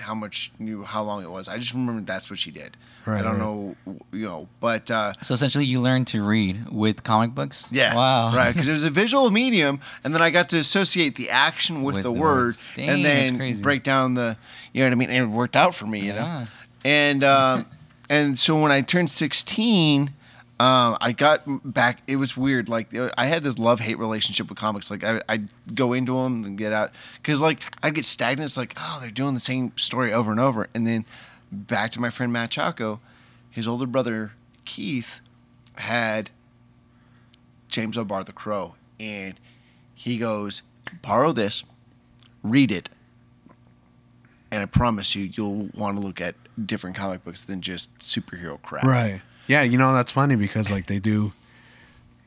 [0.01, 1.47] how much knew how long it was.
[1.49, 2.77] I just remember that's what she did.
[3.07, 3.41] Right, I don't right.
[3.41, 3.77] know,
[4.11, 4.91] you know, but.
[4.91, 7.69] Uh, So essentially, you learned to read with comic books.
[7.71, 7.95] yeah.
[7.95, 8.35] Wow.
[8.35, 11.83] Right, because it was a visual medium, and then I got to associate the action
[11.85, 12.57] with, With the, the word.
[12.75, 14.37] Dang, and then break down the,
[14.73, 15.11] you know what I mean.
[15.11, 16.15] And it worked out for me, you Yeah.
[16.41, 16.47] know.
[16.85, 17.67] And um,
[18.11, 20.15] and so when I turned sixteen.
[20.63, 22.03] Um, I got back.
[22.07, 22.69] It was weird.
[22.69, 24.93] Like I had this love hate relationship with comics.
[24.93, 28.47] Like I, I'd go into them and get out because like I'd get stagnant.
[28.49, 30.69] It's like oh, they're doing the same story over and over.
[30.73, 31.05] And then
[31.51, 33.01] back to my friend Matt Chaco,
[33.51, 35.21] his older brother Keith
[35.75, 36.31] had
[37.67, 39.35] James O'Barr the Crow, and
[39.93, 40.63] he goes,
[41.03, 41.65] borrow this,
[42.45, 42.89] read it,
[44.53, 48.63] and I promise you, you'll want to look at different comic books than just superhero
[48.63, 48.85] crap.
[48.85, 49.23] Right.
[49.47, 51.33] Yeah, you know that's funny because like they do,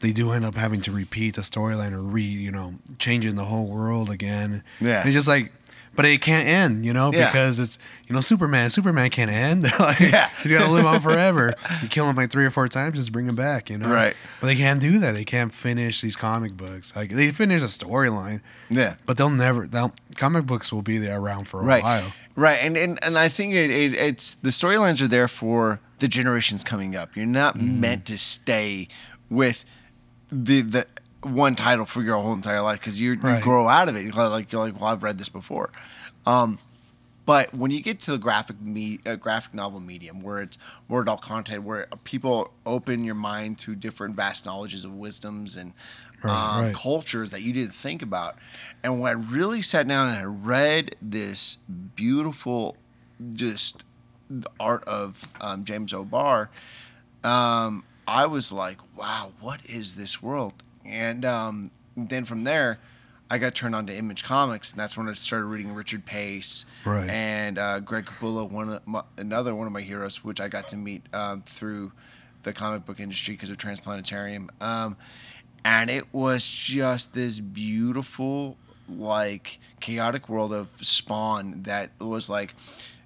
[0.01, 3.45] they do end up having to repeat the storyline or re, you know, changing the
[3.45, 4.63] whole world again.
[4.79, 5.03] Yeah.
[5.05, 5.51] It's just like,
[5.95, 7.27] but it can't end, you know, Yeah.
[7.27, 7.77] because it's
[8.07, 8.69] you know Superman.
[8.69, 9.65] Superman can't end.
[9.65, 10.29] They're like, Yeah.
[10.43, 11.53] he's got to live on forever.
[11.81, 13.89] You kill him like three or four times, just bring him back, you know.
[13.89, 14.15] Right.
[14.41, 15.15] But they can't do that.
[15.15, 16.95] They can't finish these comic books.
[16.95, 18.95] Like they finish a storyline, Yeah.
[19.05, 19.65] but they'll never.
[19.67, 21.83] They'll comic books will be there around for a Right.
[21.83, 22.13] while.
[22.35, 22.59] Right.
[22.61, 26.63] And, and and I think it, it it's the storylines are there for the generations
[26.65, 27.15] coming up.
[27.15, 27.79] You're not Mm.
[27.79, 28.87] meant to stay
[29.29, 29.63] with
[30.31, 30.85] the the
[31.25, 34.03] one title for your whole entire life because you you grow out of it.
[34.03, 35.71] You're like you're like, well, I've read this before.
[36.25, 36.59] Um,
[37.25, 41.01] but when you get to the graphic me, uh, graphic novel medium, where it's more
[41.01, 45.73] adult content, where people open your mind to different vast knowledges of wisdoms and
[46.23, 46.75] Right, um, right.
[46.75, 48.37] cultures that you didn't think about,
[48.83, 51.57] and when I really sat down and I read this
[51.95, 52.77] beautiful,
[53.33, 53.83] just
[54.59, 56.49] art of um, James O'Barr,
[57.23, 60.53] um, I was like, wow, what is this world?
[60.85, 62.79] And um, then from there,
[63.29, 66.65] I got turned on to Image Comics, and that's when I started reading Richard Pace
[66.85, 67.09] Right.
[67.09, 70.67] and uh, Greg Capullo, one of my, another one of my heroes, which I got
[70.69, 71.91] to meet um, through
[72.43, 74.49] the comic book industry because of Transplanetarium.
[74.61, 74.95] Um,
[75.63, 82.53] and it was just this beautiful, like chaotic world of Spawn that was like,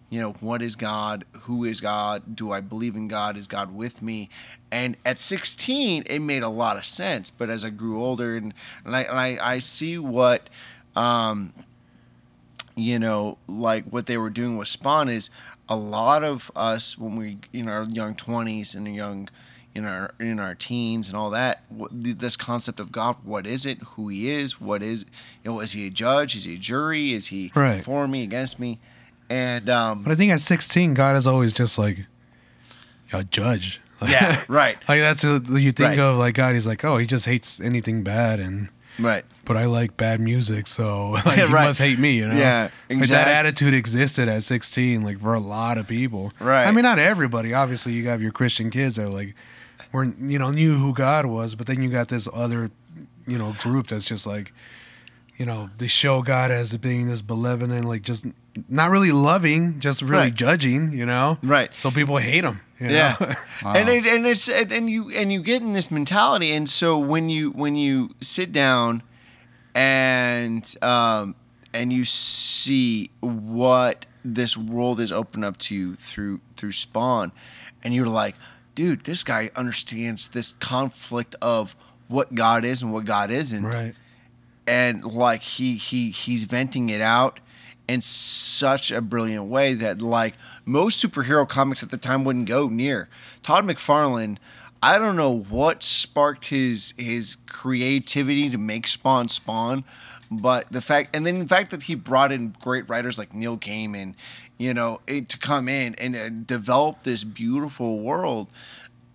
[0.09, 1.23] you know, what is God?
[1.41, 2.35] Who is God?
[2.35, 3.37] Do I believe in God?
[3.37, 4.29] Is God with me?
[4.71, 7.29] And at 16, it made a lot of sense.
[7.29, 8.53] But as I grew older, and,
[8.85, 10.49] and, I, and I, I see what,
[10.95, 11.53] um,
[12.75, 15.29] you know, like what they were doing with Spawn is
[15.67, 19.29] a lot of us when we in our young 20s and young
[19.75, 23.77] in our in our teens and all that this concept of God what is it
[23.89, 25.05] who he is what is
[25.43, 27.83] you know is he a judge is he a jury is he Right.
[27.83, 28.79] for me against me
[29.29, 32.05] and um But I think at 16, God is always just like
[33.13, 33.81] a judge.
[34.07, 35.99] yeah right Like that's a, you think Right.
[35.99, 36.53] of like God.
[36.55, 40.67] He's like, oh, he just hates anything bad, and right but I like bad music,
[40.67, 41.65] so like, he Right.
[41.65, 42.11] must hate me.
[42.17, 42.35] You know?
[42.35, 46.31] Yeah, Like, that exact- attitude existed at 16, like for a lot of people.
[46.39, 46.65] Right.
[46.67, 47.51] I mean, not everybody.
[47.53, 49.33] Obviously, you got your Christian kids that are like,
[49.91, 52.69] were you know knew who God was, but then you got this other,
[53.25, 54.51] you know, group that's just like,
[55.37, 58.25] you know, they show God as being this benevolent, like just
[58.67, 60.33] not really loving, just really Right.
[60.35, 60.91] judging.
[60.91, 61.38] You know?
[61.43, 61.71] Right.
[61.77, 62.62] So people hate him.
[62.79, 62.88] You?
[62.89, 63.15] Yeah,
[63.63, 63.73] Wow.
[63.73, 67.29] and it, and it's and, you and you get in this mentality, and so when
[67.29, 69.03] you when you sit down
[69.75, 71.35] and um
[71.73, 77.31] and you see what this world is opened up to you through through Spawn,
[77.83, 78.35] and you're like,
[78.75, 81.75] dude, this guy understands this conflict of
[82.07, 83.93] what God is and what God isn't Right.
[84.65, 87.39] and like he he he's venting it out
[87.89, 92.69] in such a brilliant way that like most superhero comics at the time wouldn't go
[92.69, 93.10] near.
[93.41, 94.38] Todd McFarlane,
[94.84, 99.84] I don't know what sparked his his creativity to make Spawn Spawn,
[100.30, 103.58] but the fact and then the fact that he brought in great writers like Neil
[103.58, 104.13] Gaiman,
[104.60, 108.49] you know, eh, to come in and uh, develop this beautiful world.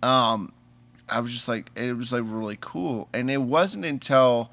[0.03, 0.51] Um,
[1.07, 3.07] I was just like, it was like really cool.
[3.13, 4.51] And it wasn't until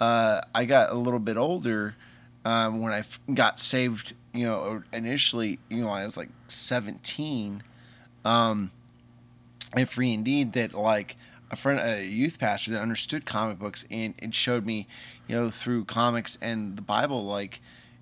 [0.00, 1.96] uh, I got a little bit older
[2.44, 7.62] um, when I f- got saved, you know, initially, you know, I was like 17
[8.24, 8.70] um,
[9.74, 11.16] and free indeed that like
[11.50, 14.86] a friend, a youth pastor that understood comic books and it showed me,
[15.28, 17.60] you know, through comics and the Bible, like,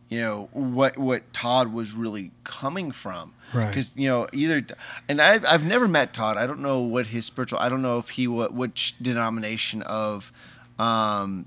[0.09, 3.69] you know, what, what Todd was really coming from Right.
[3.69, 4.63] because you know either
[5.11, 7.99] and I've, I've never met todd i don't know what his spiritual i don't know
[7.99, 10.33] if he what which denomination of
[10.79, 11.45] um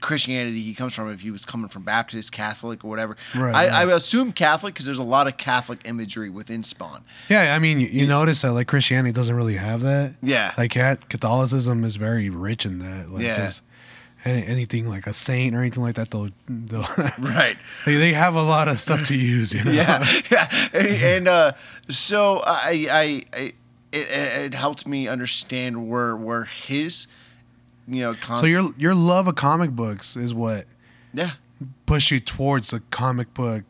[0.00, 3.66] christianity he comes from if he was coming from baptist catholic or whatever Right, I,
[3.84, 3.88] right.
[3.88, 7.80] I assume catholic because there's a lot of catholic imagery within spawn Yeah, I mean,
[7.80, 10.14] you, you notice that like Christianity doesn't really have that.
[10.22, 10.52] Yeah.
[10.56, 13.10] Like Catholicism is very rich in that.
[13.10, 13.50] Like Yeah.
[14.24, 17.56] any, anything like a saint or anything like that, they'll, they'll right
[17.86, 19.52] they, they have a lot of stuff to use.
[19.52, 19.70] You know?
[19.70, 21.52] yeah, yeah, and uh,
[21.88, 23.52] so I, I, I
[23.92, 27.06] it, it helped me understand where where his,
[27.88, 30.66] you know, So your your love of comic books is what
[31.12, 31.32] yeah,
[31.86, 33.64] pushed you towards the comic book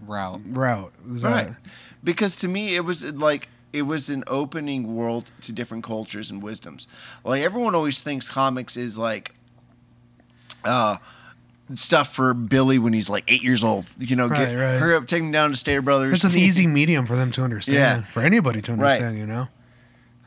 [0.00, 0.40] Route.
[0.46, 0.92] route.
[1.12, 1.56] Is that- right,
[2.02, 6.42] because to me it was like it was an opening world to different cultures and
[6.42, 6.86] wisdoms.
[7.24, 9.34] Like everyone always thinks comics is like,
[10.64, 10.96] uh.
[11.74, 14.26] Stuff for Billy when he's like eight years old, you know.
[14.26, 14.78] Right, get, right.
[14.78, 16.24] Hurry up, take him down to Stater Brothers.
[16.24, 17.76] It's an easy medium for them to understand.
[18.06, 18.10] Yeah.
[18.10, 18.92] For anybody to Right.
[18.92, 19.48] understand, you know?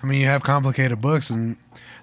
[0.03, 1.31] I mean, you have complicated books.
[1.31, 1.57] And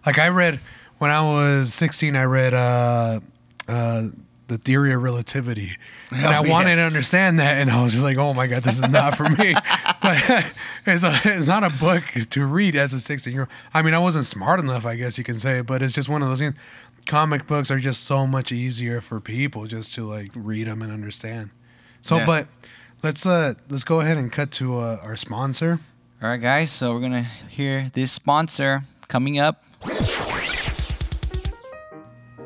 [0.04, 0.58] like I read,
[0.98, 3.20] when I was 16, I read uh,
[3.66, 4.08] uh,
[4.48, 5.76] The Theory of Relativity.
[6.10, 7.58] And Oh, I wanted to understand that.
[7.58, 9.54] And I was just like, oh my God, this is not for me.
[10.02, 10.46] but
[10.86, 13.48] it's, a, it's not a book to read as a 16 year old.
[13.74, 16.22] I mean, I wasn't smart enough, I guess you can say, but it's just one
[16.22, 16.54] of those things.
[17.06, 20.92] Comic books are just so much easier for people just to like read them and
[20.92, 21.50] understand.
[22.02, 22.26] So, Yeah.
[22.26, 22.46] but
[23.02, 25.80] let's uh let's go ahead and cut to uh, our sponsor.
[26.22, 26.70] All right, guys.
[26.70, 29.64] So we're gonna hear this sponsor coming up.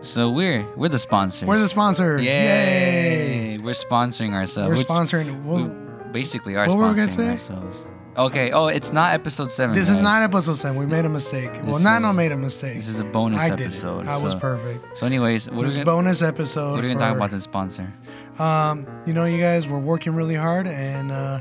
[0.02, 1.46] So we're we're the sponsors.
[1.48, 2.22] We're the sponsors.
[2.24, 3.52] Yay!
[3.54, 3.58] Yay.
[3.58, 4.76] We're sponsoring ourselves.
[4.76, 5.44] We're sponsoring.
[5.44, 5.68] we Well,
[6.12, 7.28] basically are what were we gonna sponsoring say?
[7.30, 7.86] ourselves.
[8.16, 8.50] Okay.
[8.50, 9.74] Oh, it's not episode seven.
[9.74, 10.76] this is not episode seven.
[10.76, 11.50] We made a mistake.
[11.62, 12.74] well, This Nano made a mistake.
[12.76, 14.00] This is a bonus I did episode.
[14.00, 14.08] it.
[14.08, 14.98] I was perfect.
[14.98, 16.72] So, anyways, what are This we gonna, bonus episode.
[16.72, 17.92] what are we gonna talk about the sponsor?
[18.38, 21.40] Um, you know, you guys, we're working really hard, and uh,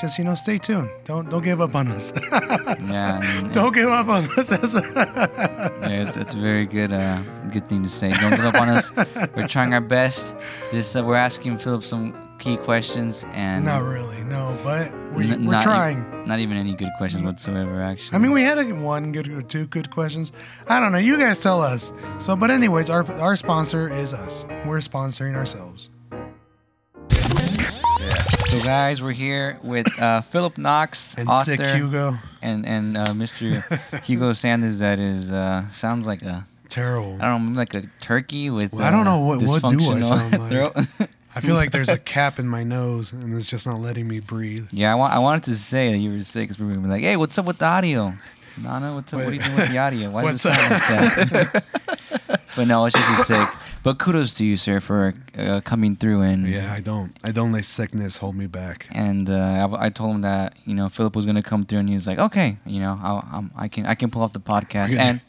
[0.00, 0.90] just you know, stay tuned.
[1.04, 2.12] Don't don't give up on us.
[2.92, 3.48] Yeah.
[3.52, 4.50] Don't give up on us.
[5.82, 8.10] Yeah, it's, it's a very good uh, good thing to say.
[8.10, 8.90] Don't give up on us.
[9.36, 10.34] We're trying our best.
[10.70, 15.44] This uh, we're asking Philip some key questions and Not really, no, but we, n-
[15.44, 16.26] we're not e- trying.
[16.26, 17.80] not even any good questions whatsoever.
[17.80, 20.32] Actually, I mean, we had a, one good or two good questions.
[20.68, 20.98] I don't know.
[20.98, 21.92] You guys tell us.
[22.18, 24.44] So, but anyways, our our sponsor is us.
[24.66, 25.90] We're sponsoring ourselves.
[28.58, 33.06] So guys, we're here with uh, Philip Knox, And author, sick Hugo, and and uh,
[33.06, 33.62] Mr.
[34.04, 34.78] Hugo Sanders.
[34.80, 37.16] That is uh, sounds like a terrible.
[37.20, 38.72] I don't know, like a turkey with.
[38.72, 40.50] Well, I don't uh, know what- what do I sound like?
[40.50, 41.08] throat.
[41.34, 44.20] I feel like there's a cap in my nose, and it's just not letting me
[44.20, 44.68] breathe.
[44.70, 46.86] yeah, I want I wanted to say that you were sick because we were gonna
[46.86, 48.12] be like, hey, what's up with the audio?
[48.62, 49.20] Nana, what's up?
[49.20, 50.10] What are you doing with the audio?
[50.10, 51.64] Why does it sound like that?
[52.54, 53.48] but no, it's just he's sick.
[53.82, 57.16] But kudos to you, sir, for uh, coming through and Yeah, I don't.
[57.24, 58.86] I don't let sickness hold me back.
[58.92, 61.88] and uh, I, I told him that you know Philip was gonna come through, and
[61.88, 64.40] he was like, okay, you know, I'll, i I can I can pull up the
[64.40, 64.96] podcast.
[64.96, 65.20] And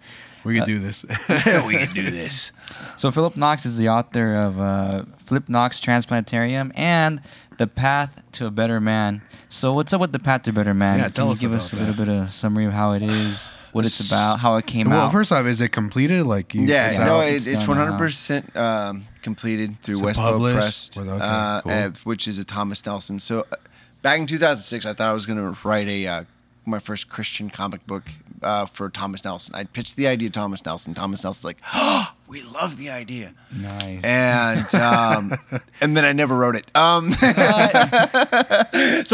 [0.43, 1.03] We Uh, can do this.
[1.67, 2.51] we can do this.
[2.97, 7.21] so Philip Knox is the author of uh, Flip Knox Transplantarium and
[7.57, 9.21] The Path to a Better Man.
[9.49, 10.97] So what's up with The Path to a Better Man?
[10.97, 12.11] Yeah, can tell you us give us a about little that.
[12.11, 14.91] bit of summary of how it is, what it's about, how it came out?
[14.91, 15.11] well, out?
[15.11, 16.25] first off, is it completed?
[16.25, 17.27] Like, you, Yeah, it's no, out?
[17.27, 17.85] it, It's it's done now.
[17.85, 20.57] hundred percent um, completed through So Westbow published?
[20.57, 21.71] Press, Well, okay, uh, cool.
[21.71, 23.19] uh, which is a Thomas Nelson.
[23.19, 23.55] So, uh,
[24.01, 26.23] back in two thousand six, I thought I was going to write a uh,
[26.65, 28.03] my first Christian comic book
[28.41, 29.55] uh, for Thomas Nelson.
[29.55, 30.93] I pitched the idea to Thomas Nelson.
[30.93, 34.03] Thomas Nelson's like, "Oh, we love the idea," nice.
[34.03, 35.37] and um,
[35.81, 36.65] and then I never wrote it.
[36.75, 37.27] Um, so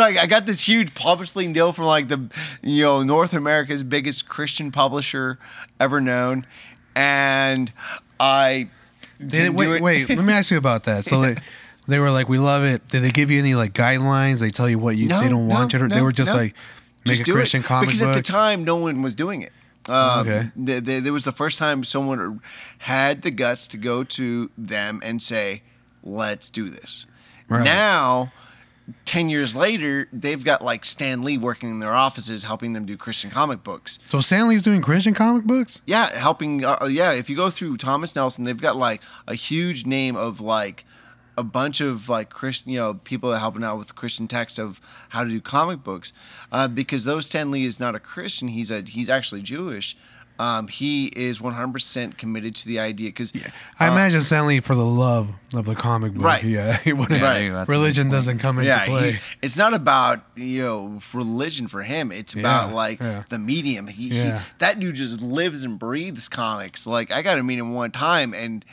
[0.04, 2.30] I, I got this huge publishing deal from like the
[2.64, 5.38] you know North America's biggest Christian publisher
[5.80, 6.46] ever known,
[6.96, 7.72] and
[8.20, 8.70] I
[9.26, 9.82] Did, wait, it.
[9.82, 10.10] wait.
[10.10, 11.06] Let me ask you about that.
[11.06, 11.36] So they,
[11.88, 14.40] they were like, "We love it." Did they give you any like guidelines?
[14.40, 15.96] They tell you what you No, they don't want no, you to.
[15.96, 16.40] they were just no.
[16.40, 16.56] like,
[17.06, 17.66] Make Just a do Christian it.
[17.66, 19.52] comic because at the time no one was doing it.
[19.88, 20.52] Um, Okay.
[20.66, 22.42] th- th- there was the first time someone
[22.80, 25.64] had the guts to go to them and say,
[26.04, 27.06] "Let's do this."
[27.48, 27.64] Right.
[27.64, 28.32] Now,
[29.06, 32.98] ten years later, they've got like Stan Lee working in their offices, helping them do
[32.98, 33.98] Christian comic books.
[34.10, 35.82] So Stan Lee's doing Christian comic books.
[35.86, 36.64] Yeah, helping.
[36.64, 40.40] Uh, yeah, if you go through Thomas Nelson, they've got like a huge name of
[40.42, 40.86] like
[41.40, 45.24] a bunch of like Christian, you know, people helping out with Christian text of how
[45.24, 46.12] to do comic books.
[46.52, 49.96] Uh, because though Stan Lee is not a Christian, he's a he's actually Jewish.
[50.38, 53.34] Um, he is 100% committed to the idea because
[53.78, 56.24] I imagine Stan Lee for the love of the comic book.
[56.24, 56.44] Right.
[56.46, 56.78] Yeah.
[56.86, 57.68] he wouldn't- Right.
[57.68, 59.02] Religion doesn't come into yeah, play.
[59.04, 62.14] he's, it's not about you know religion for him.
[62.14, 63.24] It's about Yeah, like yeah.
[63.30, 63.88] the medium.
[63.88, 64.40] He, Yeah.
[64.40, 66.88] he that dude just lives and breathes comics.
[66.88, 68.64] Like I got to meet him one time, and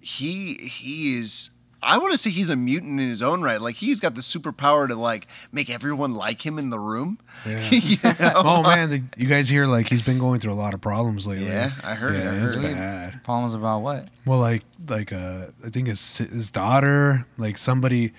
[0.00, 1.48] he he is.
[1.84, 3.60] I want to say he's a mutant in his own right.
[3.60, 7.18] Like he's got the superpower to like make everyone like him in the room.
[7.46, 7.60] Yeah.
[7.70, 8.32] You know?
[8.36, 11.26] oh man, the, you guys hear like he's been going through a lot of problems
[11.26, 11.46] lately.
[11.46, 12.74] Yeah, I heard it, Yeah, I it's heard it.
[12.74, 13.24] bad.
[13.24, 14.08] Problems about what?
[14.24, 18.12] Well, like like uh, I think his his daughter, like somebody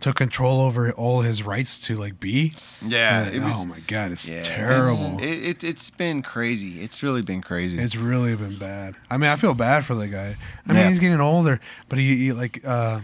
[0.00, 2.52] took control over all his rights to like be.
[2.84, 5.18] Yeah, And- was- oh my god, it's Yeah, terrible.
[5.18, 6.80] It's, it, it, it's been crazy.
[6.82, 7.78] It's really been crazy.
[7.78, 8.96] It's really been bad.
[9.10, 10.36] I mean, I feel bad for the guy.
[10.66, 10.90] I mean, Yeah.
[10.90, 13.00] he's getting older, but he, he like, uh,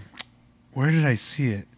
[0.72, 1.68] where did I see it?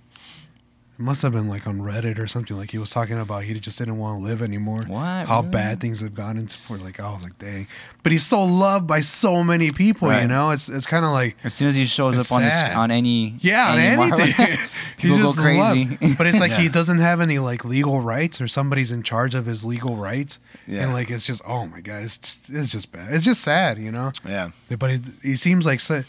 [0.99, 2.57] It must have been like on Reddit or something.
[2.57, 4.82] Like he was talking about he just didn't want to live anymore.
[4.86, 5.26] What?
[5.28, 5.53] How Really?
[5.53, 6.76] bad things have gotten for.
[6.76, 7.68] Like I was like, dang.
[8.03, 10.12] But he's so loved by so many people.
[10.12, 12.53] You know, it's it's kind of like As soon as he shows up on this,
[12.53, 12.76] sad.
[12.76, 14.59] on any yeah, on any Marvel- anything.
[14.96, 15.59] people He's go just crazy.
[16.01, 16.18] loved.
[16.18, 19.46] But it's like he doesn't have any like legal rights, or somebody's in charge of
[19.46, 20.40] his legal rights.
[20.66, 20.82] Yeah.
[20.82, 23.14] And like it's just oh my god, it's it's just bad.
[23.14, 24.11] It's just sad, you know.
[24.26, 24.51] yeah.
[24.76, 26.07] But he, he seems like su- like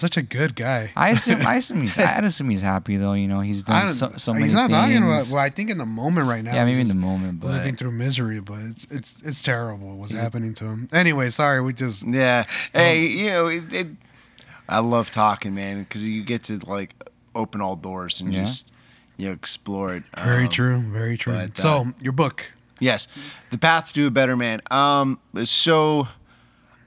[0.00, 0.90] such a good guy.
[0.96, 3.12] I assume I assume he's I assume he's happy though.
[3.14, 4.80] You know he's done so, so many he's not things.
[4.80, 5.28] talking about.
[5.32, 6.54] Well, I think in the moment right now.
[6.54, 9.96] yeah, he's maybe in the moment, but living through misery, but it's it's it's terrible
[9.96, 10.88] what's happening to him.
[10.92, 12.44] Anyway, sorry, we just Yeah.
[12.72, 13.86] Hey, you know, it, it,
[14.68, 16.94] I love talking, man, because you get to like
[17.34, 18.42] open all doors and Yeah.
[18.42, 18.72] just
[19.16, 20.04] you know explore it.
[20.16, 21.32] very Um, true, very true.
[21.34, 22.44] but, uh, so your book,
[22.80, 23.08] Yes,
[23.50, 24.60] the path to a better man.
[24.70, 26.06] Um, so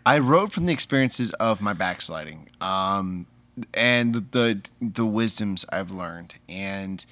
[0.06, 3.28] I wrote from the experiences of my backsliding, um,
[3.74, 7.06] and the, the the wisdoms I've learned, and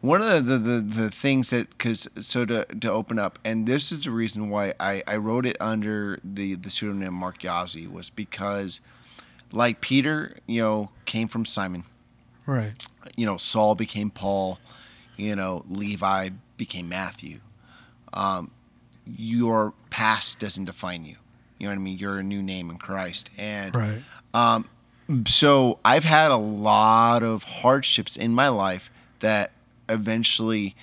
[0.00, 3.90] one of the the, the, things that because so to to open up, and this
[3.90, 8.10] is the reason why I, I wrote it under the the pseudonym Mark Yazzie was
[8.10, 8.80] because,
[9.52, 11.84] like Peter, you know, came from Simon
[12.46, 12.86] right?
[13.16, 14.58] you know, Saul became Paul,
[15.16, 17.40] you know, Levi became Matthew.
[18.12, 18.50] Um,
[19.04, 21.16] your past doesn't define you.
[21.58, 21.98] You know what I mean?
[21.98, 23.30] You're a new name in Christ.
[23.38, 24.02] And Right.
[25.26, 28.90] so I've had a lot of hardships in my life
[29.20, 29.52] that
[29.88, 30.74] eventually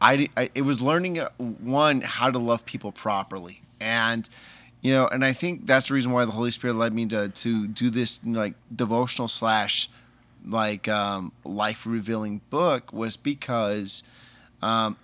[0.00, 4.28] I, I it was learning uh, one how to love people properly and
[4.80, 7.28] you know and I think that's the reason why the Holy Spirit led me to
[7.28, 9.88] to do this like devotional slash
[10.44, 14.02] like um, life revealing book was because
[14.62, 14.96] um,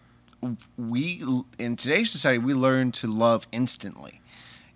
[0.77, 1.23] we
[1.59, 4.21] in today's society we learn to love instantly.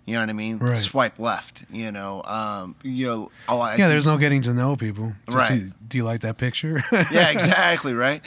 [0.05, 0.57] You know what I mean?
[0.57, 0.77] Right.
[0.77, 1.63] Swipe left.
[1.71, 3.31] You know, um, you know.
[3.47, 5.13] Oh, I yeah, there's no getting to know people.
[5.27, 5.61] Just Right.
[5.61, 6.83] see- do you like that picture?
[7.11, 8.21] yeah, exactly, right.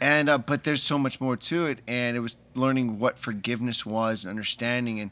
[0.00, 3.86] And uh, but there's so much more to it, and it was learning what forgiveness
[3.86, 5.10] was and understanding, and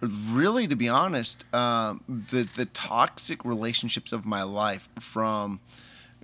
[0.00, 5.58] really, to be honest, um, the the toxic relationships of my life, from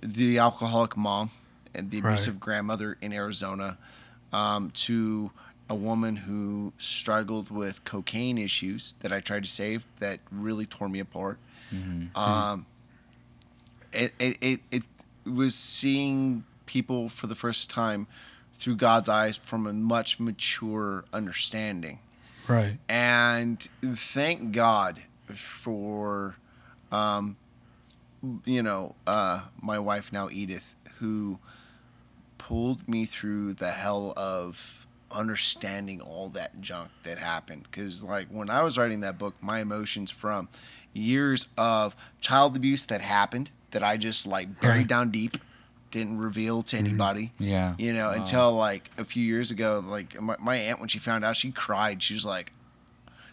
[0.01, 1.31] the alcoholic mom
[1.73, 2.11] and the Right.
[2.13, 3.77] abusive grandmother in Arizona,
[4.31, 5.31] um, to
[5.69, 10.89] a woman who struggled with cocaine issues that I tried to save that really tore
[10.89, 11.39] me apart.
[12.15, 12.65] Um,
[13.91, 14.83] it, it, it, it
[15.25, 18.07] was seeing people for the first time
[18.53, 21.99] through God's eyes from a much mature understanding.
[22.47, 22.77] right.
[22.87, 25.01] And thank God
[25.33, 26.35] for,
[26.91, 27.37] um,
[28.45, 31.39] you know, uh, my wife now, Edith, who
[32.37, 37.63] pulled me through the hell of understanding all that junk that happened.
[37.69, 40.49] Because, like, when I was writing that book, my emotions from
[40.93, 45.37] years of child abuse that happened that I just, like, buried down deep,
[45.91, 48.15] didn't reveal to anybody yeah, you know, Wow.
[48.15, 51.51] until like a few years ago, like my, my aunt, when she found out, she
[51.53, 52.03] cried.
[52.03, 52.51] She was like,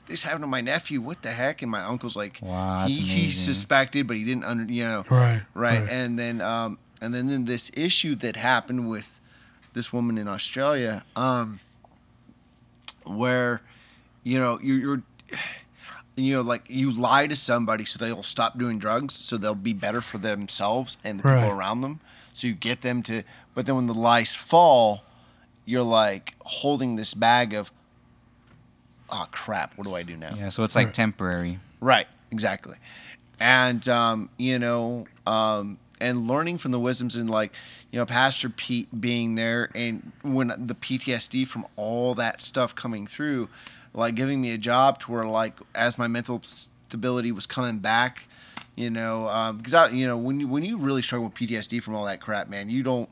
[0.06, 1.00] this happened to my nephew.
[1.00, 1.62] What the heck?
[1.62, 5.42] And my uncle's like, Wow, he, he suspected, but he didn't under, you know, Right.
[5.54, 5.88] right.
[5.88, 9.20] And then, um, and then, then this issue that happened with
[9.72, 11.60] this woman in Australia, um,
[13.04, 13.62] where,
[14.22, 15.02] you know, you're, you're,
[16.16, 19.72] you know, like you lie to somebody so they'll stop doing drugs, so they'll be
[19.72, 21.40] better for themselves and the Right.
[21.40, 22.00] people around them.
[22.32, 23.22] So you get them to,
[23.54, 25.02] but then when the lies fall,
[25.64, 27.70] you're like holding this bag of,
[29.10, 30.34] oh crap, what do I do now?
[30.36, 31.58] Yeah, so it's like temporary.
[31.80, 32.76] Right, exactly.
[33.40, 37.54] And um, you know, um, and learning from the wisdoms and like,
[37.90, 43.06] you know, Pastor Pete being there and when the PTSD from all that stuff coming
[43.06, 43.48] through,
[43.94, 48.28] like giving me a job to where like as my mental stability was coming back,
[48.74, 51.82] you know, um, because I, you know, when you when you really struggle with PTSD
[51.82, 53.08] from all that crap, man, you don't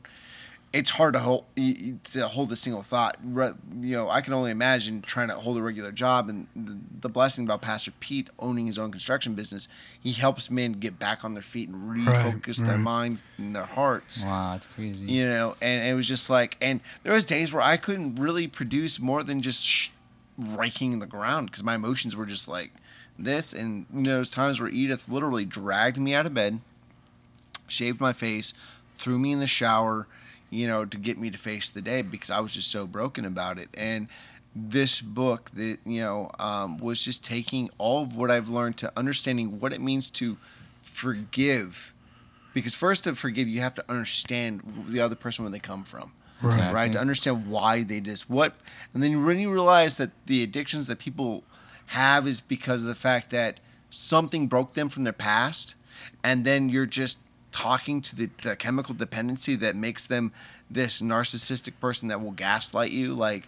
[0.73, 3.17] it's hard to hold to hold a single thought.
[3.23, 6.29] You know, I can only imagine trying to hold a regular job.
[6.29, 9.67] And the, the, blessing about Pastor Pete owning his own construction business,
[9.99, 12.79] he helps men get back on their feet and refocus right, their right.
[12.79, 14.23] mind and their hearts.
[14.23, 15.05] Wow, it's crazy.
[15.07, 18.47] You know, and it was just like, and there was days where I couldn't really
[18.47, 19.89] produce more than just sh-
[20.37, 22.71] raking the ground because my emotions were just like
[23.19, 23.51] this.
[23.51, 26.61] And those times where Edith literally dragged me out of bed,
[27.67, 28.53] shaved my face,
[28.97, 30.07] threw me in the shower
[30.51, 33.25] you know, to get me to face the day because I was just so broken
[33.25, 33.69] about it.
[33.73, 34.07] And
[34.53, 38.91] this book that you know um, was just taking all of what I've learned to
[38.95, 40.37] understanding what it means to
[40.83, 41.93] forgive.
[42.53, 46.11] Because first to forgive, you have to understand the other person where they come from.
[46.41, 46.73] Right.
[46.73, 46.91] Right.
[46.91, 48.55] To understand why they did what,
[48.93, 51.43] and then when you realize that the addictions that people
[51.87, 55.75] have is because of the fact that something broke them from their past,
[56.23, 57.19] and then you're just
[57.51, 60.31] talking to the, the chemical dependency that makes them
[60.69, 63.13] this narcissistic person that will gaslight you.
[63.13, 63.47] Like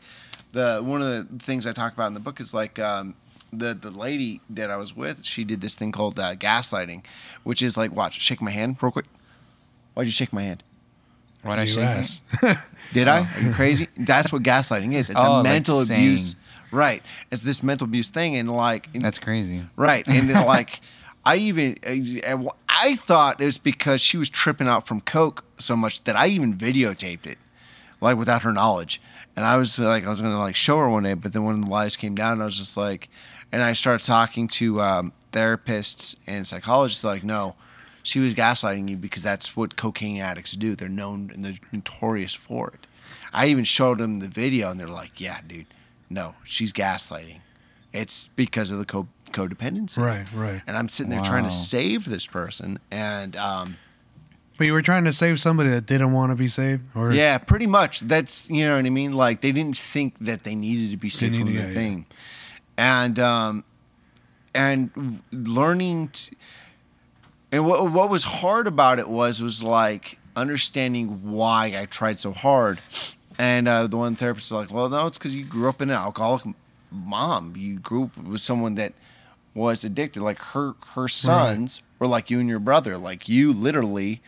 [0.51, 3.15] the one of the things I talk about in the book is like um,
[3.51, 5.23] the the lady that I was with.
[5.23, 7.03] She did this thing called uh, gaslighting,
[7.43, 9.05] which is like watch shake my hand real quick.
[9.93, 10.63] Why'd you shake my hand?
[11.43, 12.57] Why'd I shake
[12.93, 13.27] Did I?
[13.35, 13.87] Are you crazy?
[13.97, 15.09] That's what gaslighting is.
[15.09, 16.35] It's oh, a mental like abuse.
[16.71, 17.03] Right.
[17.31, 19.63] It's this mental abuse thing, and like that's crazy.
[19.75, 20.81] Right, and like
[21.26, 21.78] I even
[22.67, 26.28] I thought it was because she was tripping out from coke so much that I
[26.28, 27.38] even videotaped it,
[28.01, 29.01] like without her knowledge.
[29.36, 31.61] And I was like, I was gonna like show her one day, but then when
[31.61, 33.09] the lies came down, I was just like,
[33.51, 37.03] and I started talking to um, therapists and psychologists.
[37.03, 37.55] Like, no,
[38.03, 40.76] she was gaslighting you because that's what cocaine addicts do.
[40.76, 42.88] They're known and they're notorious for it.
[43.32, 45.65] I even showed them the video, and they're like, yeah, dude,
[46.09, 47.39] no, she's gaslighting.
[47.91, 49.97] It's because of the coke codependency.
[49.97, 50.61] Right, right.
[50.65, 51.25] And I'm sitting there wow.
[51.25, 53.77] trying to save this person, and um,
[54.57, 57.38] but you were trying to save somebody that didn't want to be saved, or yeah,
[57.38, 58.01] pretty much.
[58.01, 59.13] That's you know what I mean.
[59.13, 62.05] Like they didn't think that they needed to be saved from the yeah, thing,
[62.77, 63.03] yeah.
[63.03, 63.63] and um,
[64.53, 66.09] and learning.
[66.09, 66.36] To,
[67.51, 72.31] and what what was hard about it was was like understanding why I tried so
[72.31, 72.79] hard.
[73.39, 75.89] And uh, the one therapist was like, "Well, no, it's because you grew up in
[75.89, 76.55] an alcoholic
[76.91, 77.55] mom.
[77.57, 78.93] You grew up with someone that
[79.53, 80.21] was addicted.
[80.21, 81.99] Like her her sons right.
[81.99, 82.97] were like you and your brother.
[82.97, 84.21] Like you literally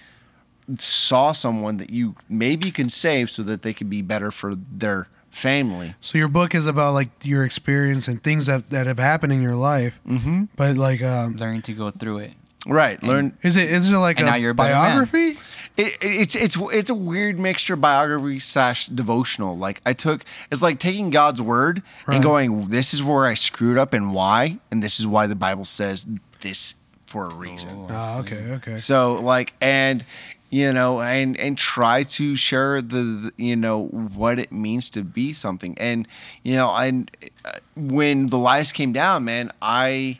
[0.79, 5.07] saw someone that you maybe can save so that they could be better for their
[5.29, 5.95] family.
[6.01, 9.41] So your book is about like your experience and things that, that have happened in
[9.41, 9.99] your life.
[10.07, 10.45] Mm-hmm.
[10.55, 12.33] But like um, learning to go through it.
[12.65, 12.99] Right.
[12.99, 13.37] And Learn.
[13.43, 15.33] Is it is it like a, a biography?
[15.33, 15.43] Man.
[15.77, 19.57] It, it's it's it's a weird mixture biography slash devotional.
[19.57, 22.15] Like I took it's like taking God's word right.
[22.15, 25.35] and going, this is where I screwed up and why, and this is why the
[25.35, 26.07] Bible says
[26.39, 27.69] this for a reason.
[27.71, 28.77] Oh, oh okay, okay.
[28.77, 30.05] So like and
[30.49, 35.03] you know and and try to share the, the, you know what it means to
[35.03, 36.07] be something and
[36.43, 37.11] you know and
[37.43, 40.19] uh, when the lies came down man i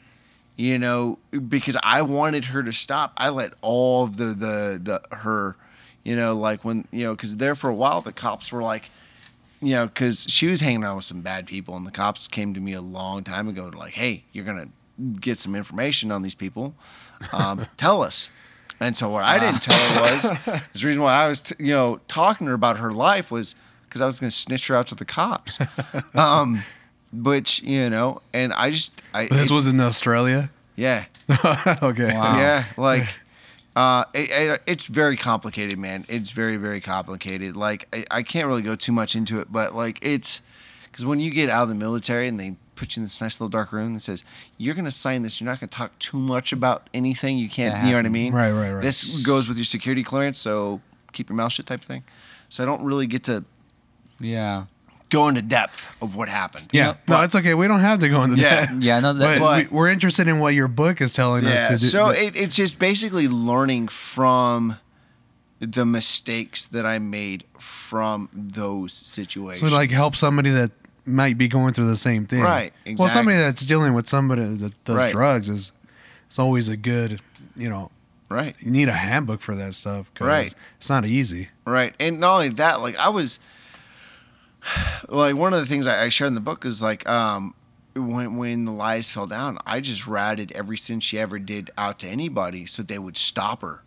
[0.55, 3.13] you know, because I wanted her to stop.
[3.17, 5.57] I let all of the the the her,
[6.03, 8.89] you know, like when you know, because there for a while the cops were like,
[9.61, 12.53] you know, because she was hanging out with some bad people, and the cops came
[12.53, 14.67] to me a long time ago, like, hey, you're gonna
[15.19, 16.73] get some information on these people,
[17.33, 18.29] um, tell us.
[18.79, 20.23] And so what I didn't tell her was
[20.73, 23.55] the reason why I was, t- you know, talking to her about her life was
[23.87, 25.59] because I was going to snitch her out to the cops.
[26.13, 26.63] Um,
[27.13, 30.49] which you know, and I just I this it, was in Australia.
[30.75, 31.05] Yeah.
[31.83, 32.13] okay.
[32.13, 32.37] Wow.
[32.37, 33.07] Yeah, like.
[33.77, 36.05] Uh, it, it, it's very complicated, man.
[36.07, 37.57] It's very, very complicated.
[37.57, 40.39] Like, I, I can't really go too much into it, but like, it's
[40.85, 43.41] because when you get out of the military and they put you in this nice
[43.41, 44.23] little dark room that says
[44.57, 47.37] you're going to sign this, you're not going to talk too much about anything.
[47.37, 48.33] You can't, you know what I mean?
[48.33, 48.81] Right, right, right.
[48.81, 50.79] This goes with your security clearance, so
[51.11, 52.05] keep your mouth shut, type of thing.
[52.47, 53.43] So I don't really get to,
[54.21, 54.67] yeah,
[55.09, 56.69] go into depth of what happened.
[56.71, 57.53] Yeah, no, it's okay.
[57.53, 58.65] We don't have to go into yeah.
[58.65, 58.81] that.
[58.81, 61.67] Yeah, no, that, but, we, are interested in what your book is telling yeah, us
[61.67, 61.89] to do.
[61.89, 64.77] So it, it's just basically learning from
[65.59, 69.69] the mistakes that I made from those situations.
[69.69, 70.71] So like help somebody that
[71.05, 72.41] might be going through the same thing.
[72.41, 72.73] Right.
[72.85, 72.95] Exactly.
[73.03, 75.11] Well, somebody that's dealing with somebody that does right.
[75.11, 75.71] drugs is
[76.27, 77.21] it's always a good,
[77.55, 77.91] you know.
[78.27, 78.55] Right.
[78.59, 80.09] You need a handbook for that stuff.
[80.19, 80.53] right.
[80.77, 81.49] It's not easy.
[81.65, 81.93] Right.
[81.99, 83.39] And not only that, like I was
[85.09, 87.53] like one of the things I, I shared in the book is like um,
[87.95, 91.99] when when the lies fell down, I just ratted every sin she ever did out
[91.99, 93.81] to anybody so they would stop her.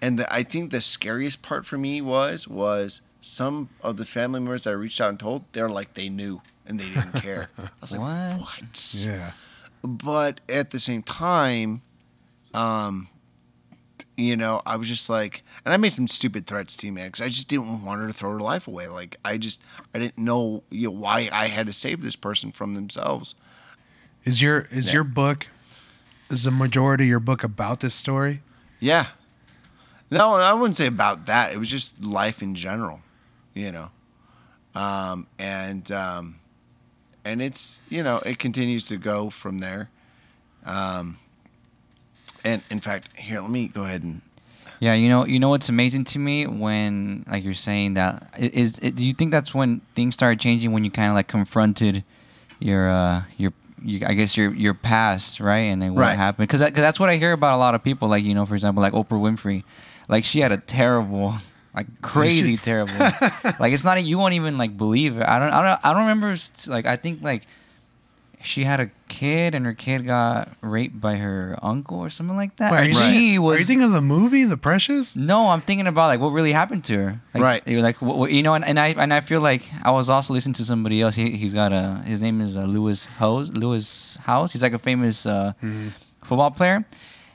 [0.00, 4.40] And the, I think the scariest part for me was was some of the family
[4.40, 7.50] members I reached out and told they're like they knew and they didn't care.
[7.58, 8.40] I was like, What?
[8.40, 8.94] what?
[9.06, 9.32] Yeah.
[9.82, 11.82] but at the same time,
[12.54, 13.08] um,
[14.16, 17.08] you know, I was just like, and I made some stupid threats to you, man,
[17.08, 18.88] because I just didn't want her to throw her life away.
[18.88, 19.62] Like, I just,
[19.94, 23.34] I didn't know, you know, why I had to save this person from themselves.
[24.24, 24.94] Is your is Yeah.
[24.94, 25.46] your book
[26.30, 28.42] is the majority of your book about this story?
[28.80, 29.08] Yeah.
[30.10, 31.52] No, I wouldn't say about that.
[31.52, 33.00] It was just life in general,
[33.54, 33.90] you know.
[34.74, 36.40] Um, and um,
[37.24, 39.90] and it's you know it continues to go from there.
[40.64, 41.18] Um,
[42.46, 44.22] and in fact, here let me go ahead and
[44.78, 48.78] Yeah, you know, you know what's amazing to me when, like you're saying that is.
[48.80, 52.04] it, do you think that's when things started changing when you kind of like confronted
[52.60, 55.68] your, uh, your, you, I guess your your past, right?
[55.72, 56.16] And then what Right.
[56.16, 56.48] happened?
[56.48, 58.08] Because cause that's what I hear about a lot of people.
[58.08, 59.64] Like you know, for example, like Oprah Winfrey,
[60.08, 61.34] like she had a terrible,
[61.74, 62.98] like crazy terrible.
[63.58, 65.24] like it's not you won't even like believe it.
[65.26, 66.36] I don't I don't I don't remember.
[66.66, 67.46] Like I think like
[68.46, 72.56] she had a kid and her kid got raped by her uncle or something like
[72.56, 72.72] that.
[72.72, 75.14] Wait, are, you she thinking, was are you thinking of the movie The Precious?
[75.16, 77.20] no, I'm thinking about like what really happened to her.
[77.34, 77.62] Like, Right.
[77.66, 80.08] You're like what, what- you know, and, and I and I feel like I was
[80.08, 81.14] also listening to somebody else.
[81.16, 83.50] He he's got a his name is uh, Lewis Howes.
[83.52, 84.52] Lewis Howes.
[84.52, 85.52] He's like a famous uh,
[86.22, 86.84] football player.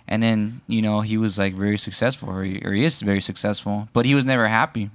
[0.07, 3.21] And then you know he was like very successful, or he, or he is very
[3.21, 4.89] successful, but he was never happy.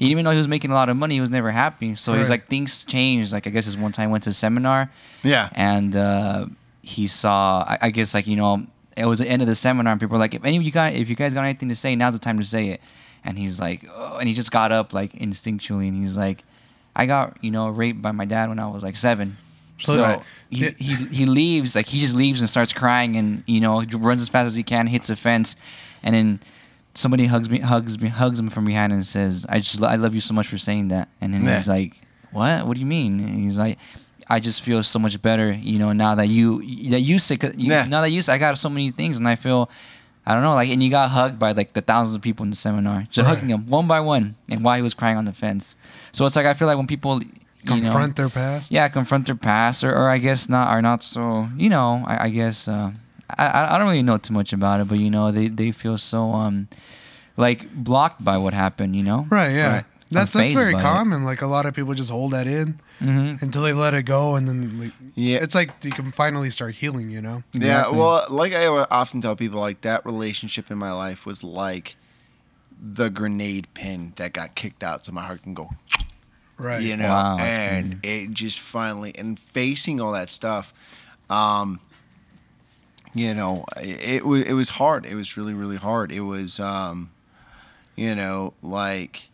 [0.00, 1.94] Even though he was making a lot of money, he was never happy.
[1.96, 3.32] So he's like things changed.
[3.32, 4.90] Like I guess this one time went to a seminar,
[5.22, 6.46] yeah and uh,
[6.82, 8.64] he saw I, I guess like you know
[8.96, 10.70] it was the end of the seminar and people were like if any of you
[10.72, 12.80] got if you guys got anything to say now's the time to say it
[13.24, 16.44] and he's like oh, and he just got up like instinctually and he's like
[16.96, 19.36] I got you know raped by my dad when I was like seven
[19.80, 20.22] So- so Right.
[20.50, 24.22] he, he he leaves like he just leaves and starts crying and you know runs
[24.22, 25.54] as fast as he can hits a fence
[26.02, 26.40] and then
[26.94, 30.14] somebody hugs me hugs me hugs him from behind and says I just I love
[30.14, 31.56] you so much for saying that and then Yeah.
[31.56, 31.96] he's like
[32.32, 33.78] what what do you mean and he's like
[34.30, 36.58] I just feel so much better, you know, now that you
[36.90, 37.86] that you said, you, Yeah.
[37.86, 39.70] now that you say I got so many things and I feel
[40.26, 42.50] I don't know, like and you got hugged by like the thousands of people in
[42.50, 43.34] the seminar, just Right.
[43.36, 45.76] hugging him one by one, and while he was crying on the fence.
[46.12, 47.30] So it's like I feel like when people you
[47.64, 48.70] know, Confront their past.
[48.70, 52.24] yeah, confront their past, or, or I guess not, are not so, you know, I,
[52.24, 52.92] I guess, uh,
[53.36, 55.70] I, I I don't really know too much about it, but you know, they, they
[55.72, 56.68] feel so, um,
[57.36, 59.26] like blocked by what happened, you know?
[59.30, 59.52] Right.
[59.54, 59.72] Yeah.
[59.74, 59.84] Right.
[60.10, 60.82] That's that's very fazed by it.
[60.82, 61.24] common.
[61.24, 63.44] Like a lot of people just hold that in Mm-hmm.
[63.44, 65.38] until they let it go, and then like, Yeah.
[65.38, 67.10] it's like you can finally start healing.
[67.10, 67.42] You know.
[67.54, 67.96] Exactly.
[67.96, 71.94] Yeah, well, like I often tell people, like that relationship in my life was like
[72.80, 75.70] the grenade pin that got kicked out, so my heart can go,
[76.56, 76.82] Right.
[76.82, 80.72] you know, Wow, and it just finally and facing all that stuff,
[81.30, 81.78] um,
[83.14, 85.06] you know, it, it was it was hard.
[85.06, 86.12] It was really really hard.
[86.12, 87.10] It was, um,
[87.96, 89.28] you know, like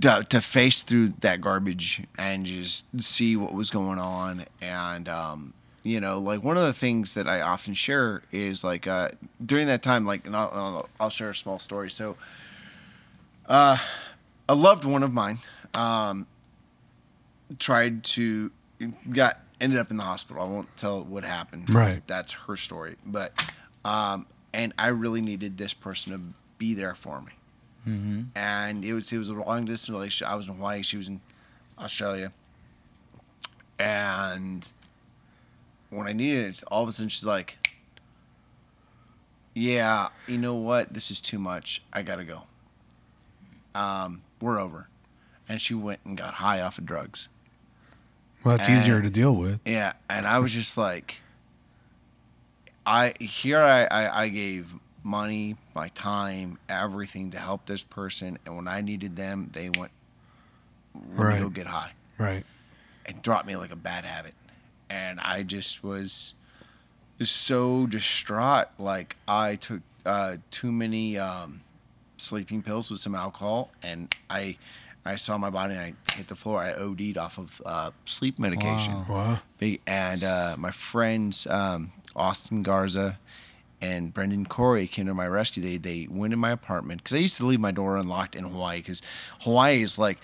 [0.00, 5.52] to, to face through that garbage and just see what was going on and um,
[5.82, 9.08] you know like one of the things that i often share is like uh,
[9.44, 12.16] during that time like and I'll, I'll, I'll share a small story so
[13.46, 13.76] uh,
[14.48, 15.38] a loved one of mine
[15.74, 16.26] um,
[17.58, 18.50] tried to
[19.10, 21.68] got ended up in the hospital i won't tell what happened.
[21.72, 21.98] Right.
[22.06, 23.32] that's her story but
[23.84, 26.20] um, and i really needed this person to
[26.58, 27.32] be there for me
[27.86, 28.22] Mm-hmm.
[28.34, 30.32] and it was it was a long distance relationship.
[30.32, 31.20] I was in Hawaii, she was in
[31.78, 32.32] Australia,
[33.78, 34.66] and
[35.90, 37.58] when I needed it, all of a sudden she's like,
[39.54, 40.94] "Yeah, you know what?
[40.94, 41.82] This is too much.
[41.92, 42.44] I gotta go.
[43.74, 44.88] Um, we're over."
[45.46, 47.28] And she went and got high off of drugs.
[48.44, 49.60] Well, it's easier to deal with.
[49.64, 51.22] Yeah, and I was just like,
[52.86, 58.56] I here I, I I gave money, my time, everything to help this person, and
[58.56, 59.92] when I needed them, they went,
[60.94, 61.34] let Right.
[61.34, 62.44] me go get high, Right.
[63.06, 64.34] and dropped me like a bad habit,
[64.90, 66.34] and I just was
[67.22, 68.68] so distraught.
[68.78, 71.62] Like I took uh, too many um,
[72.18, 74.58] sleeping pills with some alcohol, and I.
[75.06, 76.60] I saw my body and I hit the floor.
[76.62, 78.92] I OD'd off of uh, sleep medication.
[79.08, 79.38] Wow.
[79.60, 79.68] Wow.
[79.86, 83.18] And uh, my friends um, Austin Garza
[83.82, 85.62] and Brendan Corey came to my rescue.
[85.62, 88.44] They they went in my apartment because I used to leave my door unlocked in
[88.44, 89.02] Hawaii because
[89.40, 90.18] Hawaii is like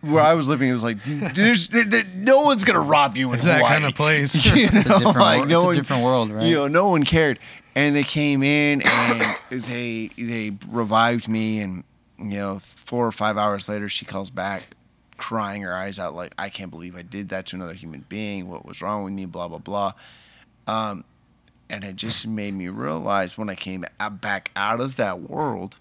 [0.00, 0.68] where I was living.
[0.68, 0.98] It was like
[1.34, 3.72] there's there, there- no one's gonna rob you in It's that Hawaii.
[3.72, 4.34] kind of place.
[4.56, 6.44] You It's a different, like, wor- no it's one- a different world, right?
[6.46, 7.40] you know, no one cared.
[7.74, 11.82] And they came in and they they revived me and
[12.18, 14.74] you know, four or five hours later she calls back
[15.18, 18.48] crying her eyes out, like, I can't believe I did that to another human being.
[18.48, 19.26] What was wrong with me?
[19.26, 19.92] Blah, blah, blah.
[20.66, 21.04] Um,
[21.68, 25.78] and it just made me realize when I came back out of that world,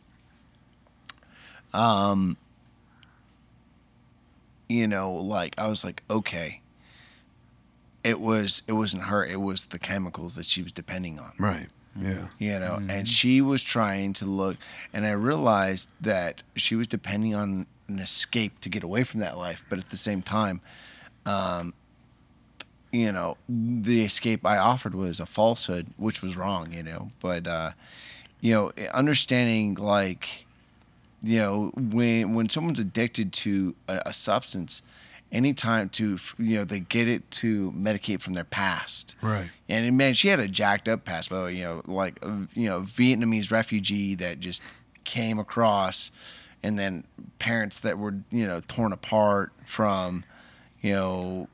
[1.73, 2.35] um,
[4.67, 6.61] you know, like I was like, okay,
[8.03, 11.67] it was it wasn't her, it was the chemicals that she was depending on Right.
[11.99, 12.27] Yeah.
[12.37, 14.57] you know and she was trying to look
[14.93, 19.37] and i realized that she was depending on an escape to get away from that
[19.37, 20.61] life but at the same time
[21.25, 21.73] um
[22.91, 27.47] you know the escape i offered was a falsehood which was wrong you know but
[27.47, 27.71] uh
[28.41, 30.45] you know understanding like
[31.23, 34.81] you know when when someone's addicted to a, a substance
[35.31, 39.49] anytime to you know they get it to medicate from their past Right.
[39.67, 41.55] and man, she had a jacked up past, by the way.
[41.55, 44.61] You know, like a, you know, Vietnamese refugee that just
[45.03, 46.11] came across,
[46.63, 47.03] and then
[47.39, 50.23] parents that were you know torn apart from,
[50.81, 51.47] you know,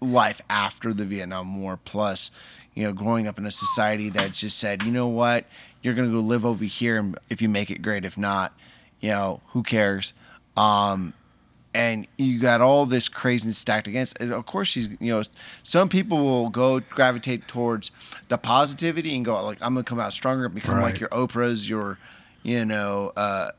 [0.00, 1.78] life after the Vietnam War.
[1.82, 2.30] Plus,
[2.74, 5.46] you know, growing up in a society that just said, you know what,
[5.82, 8.04] you're gonna go live over here, and if you make it, great.
[8.04, 8.54] If not,
[9.00, 10.12] you know, who cares?
[10.56, 11.14] Um,
[11.74, 15.22] and you got all this craziness stacked against and of course she's you know
[15.62, 17.90] some people will go gravitate towards
[18.28, 21.96] the positivity and go like i'm gonna come out stronger become like your oprahs your
[22.42, 23.50] you know uh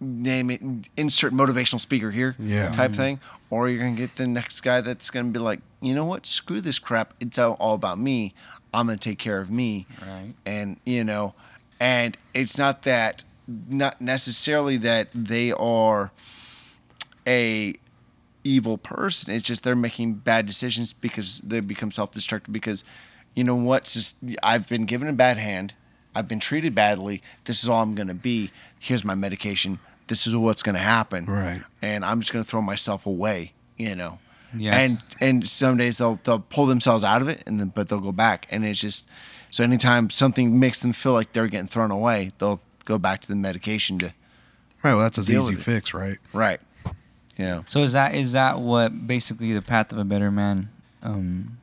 [0.00, 0.60] name it
[0.96, 2.70] insert motivational speaker here Yeah.
[2.72, 3.20] type thing.
[3.50, 6.26] Or you're gonna get the next guy that's gonna be like you know what?
[6.26, 7.14] Screw this crap.
[7.20, 8.34] It's all, all about me.
[8.72, 9.86] I'm gonna take care of me.
[10.02, 10.34] Right.
[10.44, 11.34] and you know
[11.78, 13.22] and it's not that
[13.68, 16.10] not necessarily that they are
[17.26, 17.74] a
[18.42, 19.32] evil person.
[19.32, 22.52] It's just they're making bad decisions because they become self-destructive.
[22.52, 22.84] Because
[23.34, 25.74] you know what's just I've been given a bad hand.
[26.14, 27.22] I've been treated badly.
[27.44, 28.50] This is all I'm gonna be.
[28.78, 29.80] Here's my medication.
[30.06, 31.26] This is what's gonna happen.
[31.26, 31.62] Right.
[31.82, 33.52] And I'm just gonna throw myself away.
[33.76, 34.18] You know.
[34.56, 34.74] Yes.
[34.90, 38.00] And and some days they'll they'll pull themselves out of it, and then but they'll
[38.00, 38.46] go back.
[38.50, 39.08] And it's just
[39.50, 43.28] so anytime something makes them feel like they're getting thrown away, they'll go back to
[43.28, 44.14] the medication to
[44.84, 44.92] Right.
[44.92, 46.18] Well, that's an easy fix, right?
[46.34, 46.60] right.
[47.36, 47.64] You know.
[47.66, 50.68] So is that is that what basically the path of a better man
[51.02, 51.58] um,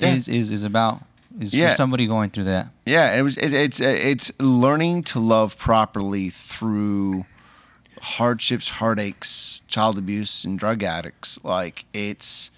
[0.00, 0.14] Yeah.
[0.14, 1.02] is is is about?
[1.38, 1.70] Is Yeah.
[1.70, 2.68] for somebody going through that?
[2.86, 3.36] Yeah, it was.
[3.36, 7.24] It, it's it's learning to love properly through
[8.00, 11.38] hardships, heartaches, child abuse, and drug addicts.
[11.44, 12.50] Like it's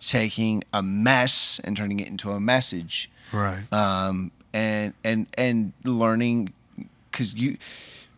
[0.00, 3.62] taking a mess and turning it into a message, Right.
[3.72, 6.52] um, and and and learning
[7.12, 7.58] because you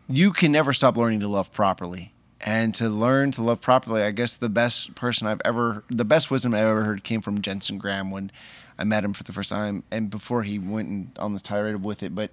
[0.08, 2.12] you can never stop learning to love properly.
[2.46, 6.30] And to learn to love properly, I guess the best person I've ever, the best
[6.30, 8.30] wisdom I ever heard came from Jensen Graham when
[8.78, 11.82] I met him for the first time, and before he went and on this tirade
[11.82, 12.14] with it.
[12.14, 12.32] But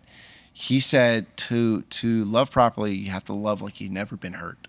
[0.52, 4.68] he said to to love properly, you have to love like you've never been hurt,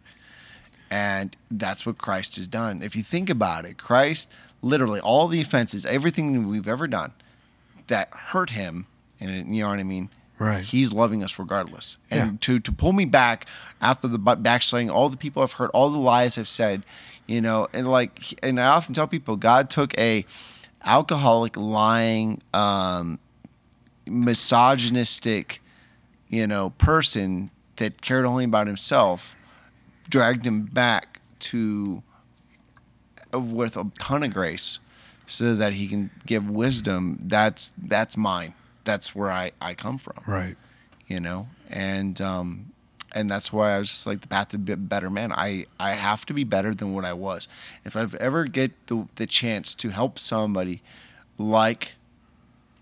[0.91, 2.81] and that's what Christ has done.
[2.81, 4.29] If you think about it, Christ
[4.63, 7.13] literally all the offenses, everything we've ever done
[7.89, 8.87] that hurt him,
[9.19, 10.09] and you know what I mean.
[10.43, 10.65] Right.
[10.65, 11.99] He's loving us regardless.
[12.11, 12.37] And Yeah.
[12.41, 13.47] to to pull me back
[13.81, 16.83] after the backsliding, all the people I've hurt, all the lies I've said,
[17.27, 20.27] you know, and like, and I often tell people, God took a
[20.85, 23.21] alcoholic, lying, um,
[24.07, 25.63] misogynistic,
[26.29, 29.37] you know, person that cared only about himself,
[30.09, 32.03] dragged him back to
[33.33, 34.81] with a ton of grace,
[35.27, 37.19] so that he can give wisdom.
[37.23, 38.55] That's that's mine.
[38.85, 40.23] That's where I I come from.
[40.27, 40.57] Right.
[41.07, 41.49] you know?
[41.71, 42.73] And um
[43.15, 45.33] and that's why i was just like the path to be a better man.
[45.33, 47.47] I i have to be better than what i was.
[47.85, 50.81] If i've ever get the the chance to help somebody
[51.39, 51.93] like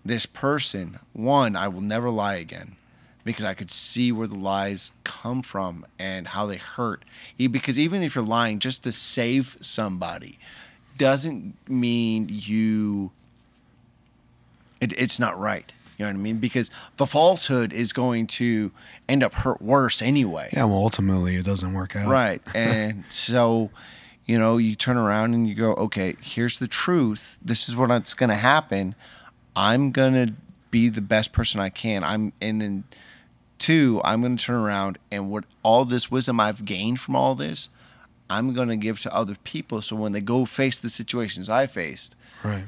[0.05, 2.75] this person one i will never lie again
[3.23, 7.03] because i could see where the lies come from and how they hurt.
[7.37, 10.39] Because even if you're lying just to save somebody
[10.97, 13.11] doesn't mean you
[14.79, 15.71] it, it's not right.
[16.01, 16.37] You know what I mean?
[16.39, 18.71] Because the falsehood is going to
[19.07, 20.49] end up hurt worse anyway.
[20.51, 20.63] Yeah.
[20.63, 22.09] Well, ultimately, it doesn't work out.
[22.09, 22.41] Right.
[22.55, 23.69] And so,
[24.25, 27.37] you know, you turn around and you go, okay, here's the truth.
[27.39, 28.95] This is what's going to happen.
[29.55, 30.33] I'm going to
[30.71, 32.03] be the best person I can.
[32.03, 32.83] I'm, and then
[33.59, 37.35] two, I'm going to turn around and what all this wisdom I've gained from all
[37.35, 37.69] this,
[38.27, 39.83] I'm going to give to other people.
[39.83, 42.63] So when they go face the situations I faced, Right.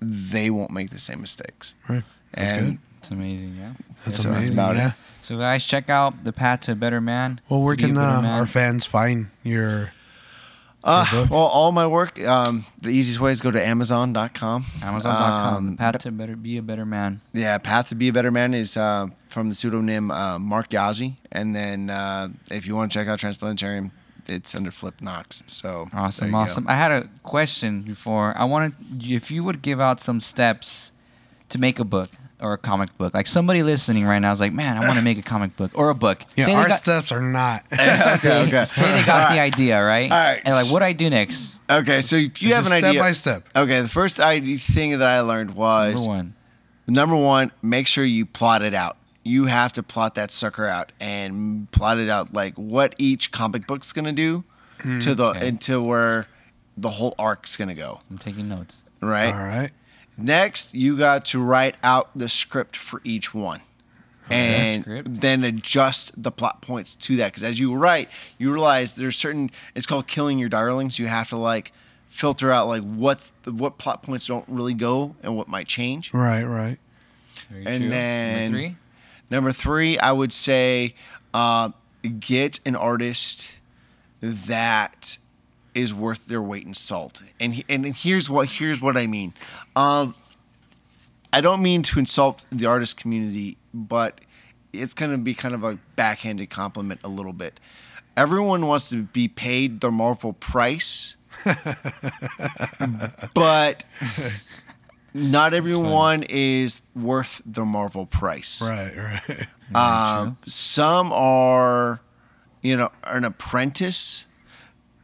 [0.00, 1.74] they won't make the same mistakes.
[1.86, 2.02] Right.
[2.32, 2.78] That's and good.
[2.98, 3.72] It's amazing, yeah.
[4.04, 4.54] That's so that's amazing.
[4.54, 4.92] about it.
[5.22, 7.40] So guys, check out the path to a better man.
[7.48, 9.92] Well, where to be a can uh, our fans find your?
[10.84, 11.30] Uh, Your book?
[11.32, 14.64] well, all my work, um, the easiest way is go to Amazon.com.
[14.80, 15.54] Amazon.com.
[15.56, 17.20] Um, the path to better be a better man.
[17.32, 21.16] Yeah, Path to Be a Better Man is uh, from the pseudonym uh, Mark Yazzie.
[21.32, 23.90] And then uh, if you want to check out Transplantarian,
[24.28, 25.42] it's under Flip Knox.
[25.48, 26.36] So there Awesome, go.
[26.36, 26.66] awesome.
[26.68, 28.32] I had a question before.
[28.38, 30.92] I wanted if you would give out some steps
[31.50, 33.14] to make a book or a comic book.
[33.14, 35.72] Like somebody listening right now is like, man, I want to make a comic book
[35.74, 36.22] or a book.
[36.36, 37.64] Yeah, Say they our got- steps are not.
[37.72, 38.64] say, okay.
[38.66, 40.10] say they got the idea, right?
[40.10, 40.40] All right.
[40.44, 41.58] And like, what do I do next?
[41.68, 43.48] Okay, so if you have Just an step idea, by step.
[43.56, 46.34] Okay, the first idea thing that I learned was Number one.
[46.86, 48.96] number one, make sure you plot it out.
[49.24, 53.66] You have to plot that sucker out and plot it out like what each comic
[53.66, 54.44] book's gonna do
[54.80, 54.98] hmm.
[55.00, 55.48] to the Okay.
[55.48, 56.26] into where
[56.78, 58.00] the whole arc's gonna go.
[58.10, 58.82] I'm taking notes.
[59.02, 59.34] Right.
[59.34, 59.70] All right.
[60.18, 63.60] Next, you got to write out the script for each one.
[64.30, 65.20] And script.
[65.22, 67.28] then adjust the plot points to that.
[67.32, 69.50] Because as you write, you realize there's certain.
[69.74, 70.98] It's called killing your darlings.
[70.98, 71.72] You have to like
[72.08, 76.12] filter out like what's the, what plot points don't really go and what might change.
[76.12, 76.42] Right.
[76.44, 76.78] Right.
[77.50, 77.88] And true.
[77.90, 78.76] then- Number three.
[79.30, 80.94] Number three, I would say
[81.32, 81.70] uh,
[82.18, 83.58] get an artist
[84.20, 85.18] that
[85.78, 87.22] is worth their weight in salt.
[87.40, 89.32] And he- and here's what here's what I mean.
[89.76, 90.14] Um,
[91.32, 94.20] I don't mean to insult the artist community, but
[94.72, 97.60] it's going to be kind of a backhanded compliment a little bit.
[98.16, 101.16] Everyone wants to be paid the Marvel price,
[103.34, 103.84] but
[105.14, 108.66] not everyone is worth the Marvel price.
[108.66, 108.96] Right.
[108.96, 109.46] Right.
[109.74, 112.00] Um, some are,
[112.62, 114.24] you know, an apprentice.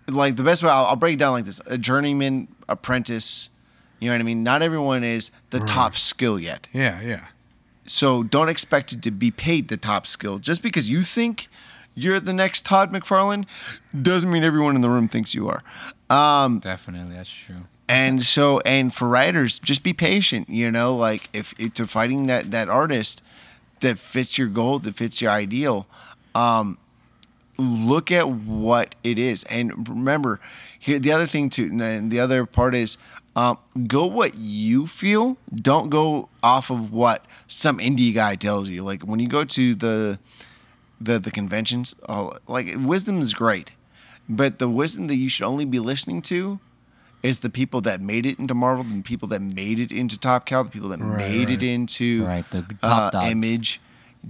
[0.09, 3.50] Like the best way, I'll, I'll break it down like this: a journeyman, apprentice.
[4.00, 4.42] You know what I mean?
[4.42, 6.68] Not everyone is the top skill yet.
[6.72, 7.00] Yeah.
[7.00, 7.26] Yeah.
[7.86, 10.38] So don't expect it to be paid the top skill.
[10.38, 11.48] Just because you think
[11.94, 13.46] you're the next Todd McFarlane
[14.00, 15.62] doesn't mean everyone in the room thinks you are.
[16.11, 17.57] Um, Definitely, that's true.
[17.88, 22.26] and so and for writers just be patient you know like if if to finding
[22.26, 23.22] that that artist
[23.80, 25.86] that fits your goal that fits your ideal
[26.34, 26.78] um
[27.59, 29.44] look at what it is.
[29.44, 30.40] And remember
[30.78, 32.96] here the other thing too and the other part is
[33.36, 35.36] um, go what you feel.
[35.55, 38.84] Don't go off of what some indie guy tells you.
[38.84, 40.18] Like when you go to the
[41.00, 43.72] the the conventions uh, like wisdom is great.
[44.28, 46.59] But the wisdom that you should only be listening to
[47.22, 50.46] is the people that made it into Marvel, the people that made it into Top
[50.46, 53.30] Cow, the people that Right, made it into Right, the uh, top dogs.
[53.32, 53.80] Image.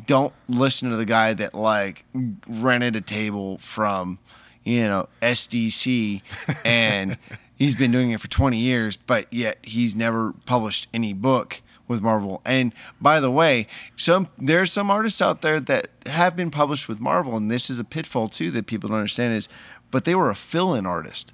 [0.07, 2.05] Don't listen to the guy that like
[2.47, 4.19] rented a table from,
[4.65, 6.23] you know, SDC,
[6.65, 7.19] and
[7.57, 12.01] he's been doing it for 20 years, but yet he's never published any book with
[12.01, 12.41] Marvel.
[12.45, 13.67] And by the way,
[13.97, 17.79] some there's some artists out there that have been published with Marvel, and this is
[17.79, 19.49] a pitfall too that people don't understand is,
[19.91, 21.33] but they were a fill-in artist.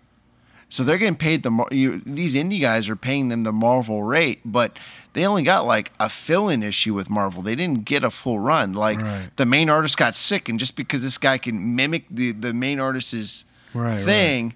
[0.71, 4.05] So they're getting paid the Mar- you, these indie guys are paying them the Marvel
[4.05, 4.79] rate, but
[5.14, 7.43] they only got like a fill-in issue with Marvel.
[7.43, 8.73] They didn't get a full run.
[8.73, 9.31] Like Right.
[9.37, 12.79] the main artist got sick, and just because this guy can mimic the the main
[12.81, 13.45] artist's
[13.75, 14.05] Right, right.
[14.05, 14.55] thing,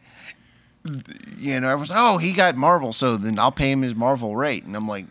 [1.39, 4.65] you know, everyone's oh he got Marvel, so then I'll pay him his Marvel rate,
[4.65, 5.07] and I'm like,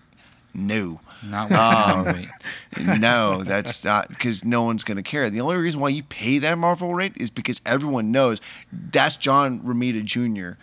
[0.54, 1.00] no.
[1.26, 3.00] Not with power um, rate.
[3.00, 5.30] no, that's not because no one's going to care.
[5.30, 8.42] The only reason why you pay that Marvel rate is because everyone knows
[8.72, 10.58] that's John Romita Jr.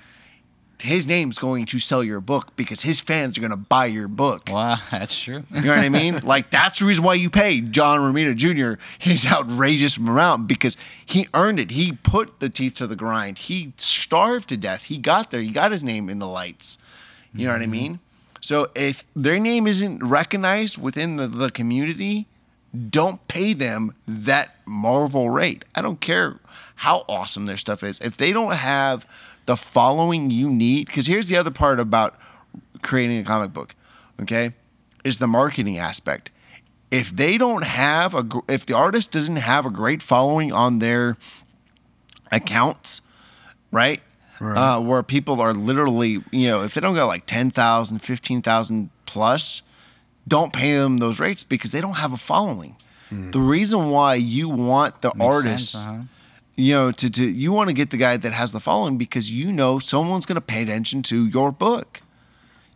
[0.81, 4.09] His name's going to sell your book because his fans are going to buy your
[4.09, 4.49] book.
[4.51, 5.45] Wow, that's true.
[5.53, 6.21] You know what I mean?
[6.25, 8.81] like that's the reason why you pay John Romita Jr.
[8.99, 11.71] his outrageous amount because he earned it.
[11.73, 13.39] He put the teeth to the grind.
[13.39, 14.85] He starved to death.
[14.85, 15.43] He got there.
[15.43, 16.79] He got his name in the lights.
[17.35, 17.73] You know what I mm-hmm.
[17.73, 18.01] mean?
[18.41, 22.27] So if their name isn't recognized within the, the community,
[22.89, 25.65] don't pay them that Marvel rate.
[25.75, 26.39] I don't care
[26.77, 28.01] how awesome their stuff is.
[28.01, 29.07] If they don't have
[29.51, 32.15] the following you need, because here's the other part about
[32.83, 33.75] creating a comic book,
[34.23, 34.53] okay,
[35.03, 36.31] is the marketing aspect.
[36.93, 41.17] If they don't have a, if the artist doesn't have a great following on their
[42.31, 43.03] accounts,
[43.73, 44.01] right?
[44.39, 44.57] Right.
[44.57, 49.63] Uh, where people are literally, you know, if they don't got like 10,000, 15,000 plus,
[50.29, 52.77] don't pay them those rates because they don't have a following.
[53.11, 56.03] The reason why you want the Makes artist, sense, uh-huh.
[56.61, 59.31] You know, to, to you want to get the guy that has the following because
[59.31, 62.03] you know someone's going to pay attention to your book.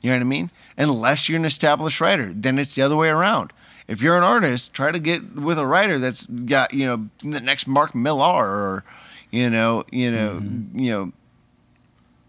[0.00, 0.50] You know what I mean?
[0.76, 3.52] Unless you're an established writer, then it's the other way around.
[3.86, 7.40] If you're an artist, try to get with a writer that's got you know the
[7.40, 8.84] next Mark Millar or
[9.30, 10.78] you know you know mm-hmm.
[10.78, 11.12] you know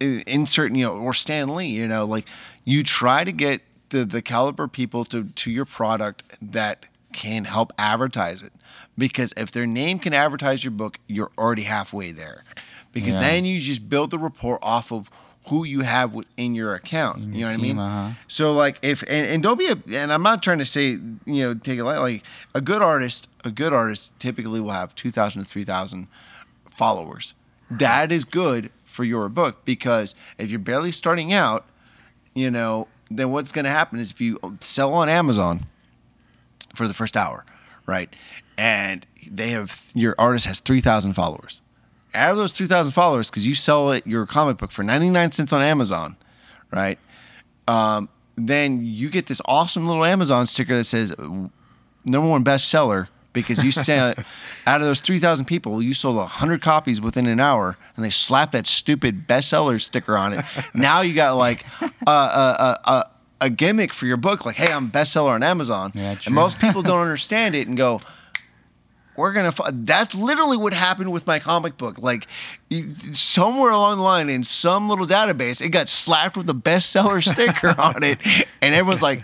[0.01, 1.68] in- insert you know or Stan Lee.
[1.68, 2.26] You know, like
[2.66, 7.72] you try to get the the caliber people to to your product that can help
[7.78, 8.51] advertise it.
[8.98, 12.43] Because if their name can advertise your book, you're already halfway there.
[12.93, 13.22] Because Yeah.
[13.22, 15.10] then you just build the rapport off of
[15.48, 17.18] who you have within your account.
[17.18, 17.80] In you know what team, I mean?
[17.80, 18.12] uh-huh.
[18.28, 21.20] So like if and, and don't be a and I'm not trying to say you
[21.26, 22.24] know take it light like
[22.56, 26.08] a good artist a good artist typically will have two thousand to three thousand
[26.70, 27.36] followers
[27.70, 31.66] that is good for your book because if you're barely starting out,
[32.34, 35.66] you know, then what's going to happen is if you sell on Amazon
[36.76, 37.46] for the first hour,
[37.86, 38.16] right?
[38.58, 41.62] And they have your artist has 3,000 followers.
[42.14, 45.51] Out of those 3,000 followers, because you sell it your comic book for 99 cents
[45.51, 46.16] on Amazon,
[46.72, 46.97] right?
[47.68, 53.64] Um, then you get this awesome little Amazon sticker that says number one bestseller because
[53.64, 54.18] you sent
[54.68, 58.53] out of those 3,000 people, you sold 100 copies within an hour and they slapped
[58.53, 60.45] that stupid bestseller sticker on it.
[60.74, 61.66] now you got like
[62.08, 63.03] a, a, a,
[63.41, 65.91] a gimmick for your book, like, hey, I'm bestseller on Amazon.
[65.93, 68.01] Yeah, and most people don't understand it and go,
[69.18, 69.49] we're gonna.
[69.49, 69.59] F-.
[69.72, 71.99] That's literally what happened with my comic book.
[71.99, 72.28] Like
[73.11, 77.80] somewhere along the line in some little database, it got slapped with a bestseller sticker
[77.80, 78.20] on it,
[78.61, 79.24] and everyone's like,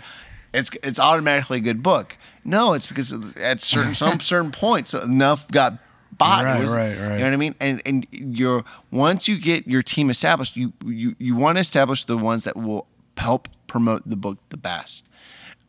[0.52, 5.48] "It's it's automatically a good book." No, it's because at certain some certain points enough
[5.48, 5.78] got
[6.12, 6.44] bought.
[6.44, 7.12] Right, was- right, right.
[7.12, 7.54] You know what I mean?
[7.60, 12.04] And and you're once you get your team established, you you you want to establish
[12.04, 12.86] the ones that will
[13.16, 15.04] help promote the book the best.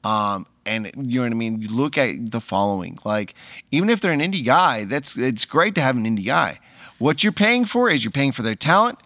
[0.03, 1.61] Um, and you know what I mean.
[1.61, 3.35] You look at the following, like
[3.71, 6.59] even if they're an indie guy, that's it's great to have an indie guy.
[6.99, 8.99] What you're paying for is you're paying for their talent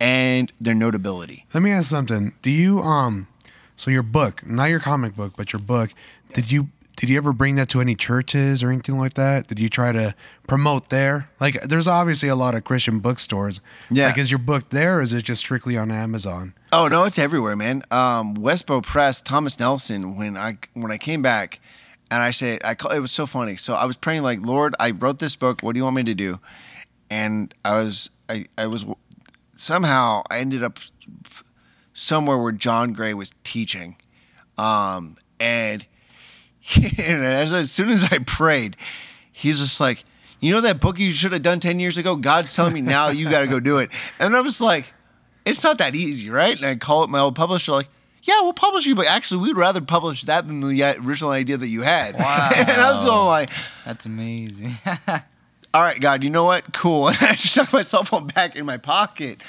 [0.00, 1.46] and their notability.
[1.54, 2.34] Let me ask something.
[2.42, 3.28] Do you um
[3.76, 5.90] so your book, not your comic book, but your book,
[6.32, 6.68] did you
[6.98, 9.46] did you ever bring that to any churches or anything like that?
[9.46, 10.16] Did you try to
[10.48, 11.30] promote there?
[11.38, 13.60] Like there's obviously a lot of Christian bookstores.
[13.88, 14.08] Yeah.
[14.08, 16.54] Like is your book there or is it just strictly on Amazon?
[16.72, 17.84] Oh no, it's everywhere, man.
[17.92, 20.16] Um, WestBow Press, Thomas Nelson.
[20.16, 21.60] When I when I came back,
[22.10, 23.54] and I said, I call, it was so funny.
[23.54, 25.62] So I was praying like, Lord, I wrote this book.
[25.62, 26.40] What do you want me to do?
[27.10, 28.84] And I was I I was
[29.54, 30.80] somehow I ended up
[31.92, 33.96] somewhere where John Gray was teaching,
[34.56, 35.86] um, and
[36.98, 38.76] as, as soon as I prayed,
[39.32, 40.04] he's just like,
[40.40, 42.14] you know that book you should have done ten years ago.
[42.16, 44.92] God's telling me now you got to go do it, and I was like
[45.48, 46.56] it's not that easy, right?
[46.56, 47.88] And I call up my old publisher, like,
[48.22, 51.68] yeah, we'll publish you, but actually, we'd rather publish that than the original idea that
[51.68, 52.14] you had.
[52.16, 52.50] Wow.
[52.56, 53.50] and I was going like,
[53.84, 54.72] That's amazing.
[55.72, 56.72] all right, God, you know what?
[56.74, 57.08] Cool.
[57.08, 59.40] And I just stuck my cell phone back in my pocket,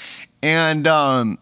[0.41, 1.39] and um,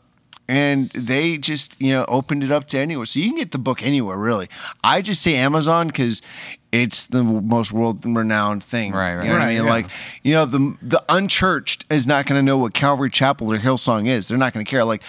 [0.49, 3.57] and they just you know opened it up to anywhere, so you can get the
[3.59, 4.47] book anywhere, really.
[4.83, 6.21] I just say Amazon because
[6.71, 9.23] it's the most world renowned thing, Right, right.
[9.23, 9.63] You know what I mean?
[9.63, 9.69] yeah.
[9.69, 9.85] Like,
[10.23, 14.07] you know, the the unchurched is not going to know what Calvary Chapel or Hillsong
[14.07, 14.27] is.
[14.27, 14.83] They're not going to care.
[14.83, 15.01] Like,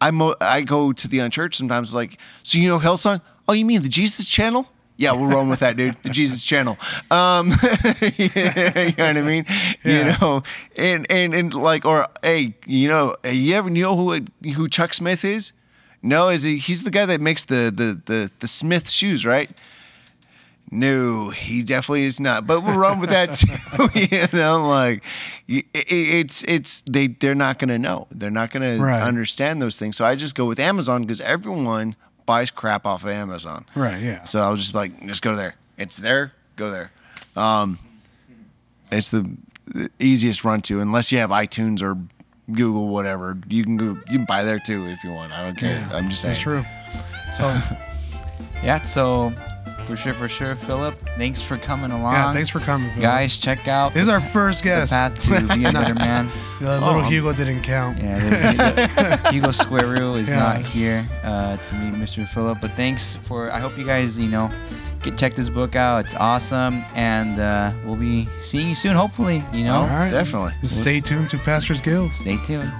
[0.00, 1.94] I mo- I go to the unchurched sometimes.
[1.94, 3.20] Like, so you know Hillsong?
[3.48, 4.68] Oh, you mean the Jesus Channel?
[4.98, 5.94] Yeah, we'll run with that, dude.
[6.02, 6.78] The Jesus Channel.
[7.10, 7.48] Um,
[8.16, 9.44] you know what I mean?
[9.84, 9.98] Yeah.
[10.14, 10.42] You know,
[10.76, 14.20] and and and like, or hey, you know, you ever you know who
[14.52, 15.52] who Chuck Smith is?
[16.02, 16.56] No, is he?
[16.56, 19.50] He's the guy that makes the the the the Smith shoes, right?
[20.70, 22.46] No, he definitely is not.
[22.46, 23.88] But we'll run with that too.
[23.94, 25.04] you know, like
[25.46, 28.08] it, it's it's they they're not gonna know.
[28.10, 29.02] They're not gonna Right.
[29.02, 29.96] understand those things.
[29.96, 31.96] So I just go with Amazon because everyone
[32.26, 33.64] buys crap off of Amazon.
[33.74, 34.24] Right, yeah.
[34.24, 35.54] So I was just like, just go there.
[35.78, 36.32] It's there.
[36.56, 36.90] Go there.
[37.36, 37.78] Um,
[38.90, 39.30] it's the,
[39.66, 41.96] the easiest run to, unless you have iTunes or
[42.52, 43.38] Google, whatever.
[43.48, 45.32] You can go, you can buy there too if you want.
[45.32, 45.88] I don't care.
[45.92, 46.34] I'm just saying.
[46.34, 46.64] That's true.
[47.36, 47.54] So
[48.62, 49.30] yeah, so
[49.86, 52.12] for sure, for sure, Philip, thanks for coming along.
[52.14, 52.90] yeah, thanks for coming.
[52.92, 53.02] Phil.
[53.02, 54.90] Guys, check out This is our first guest.
[54.92, 55.28] the guest.
[55.28, 56.28] path to be a better man.
[56.60, 57.02] The little Oh.
[57.02, 57.98] Hugo didn't count.
[57.98, 60.38] Yeah, the, the, Hugo Squirrel is Yeah.
[60.38, 62.26] not here uh, to meet Mr.
[62.28, 63.50] Philip, but thanks for.
[63.52, 64.50] I hope you guys, you know,
[65.02, 66.04] get check this book out.
[66.04, 68.96] It's awesome, and uh, we'll be seeing you soon.
[68.96, 69.74] Hopefully, you know.
[69.76, 70.10] All right.
[70.10, 70.52] Definitely.
[70.66, 72.12] Stay tuned to Pastors Guild.
[72.12, 72.72] Stay tuned.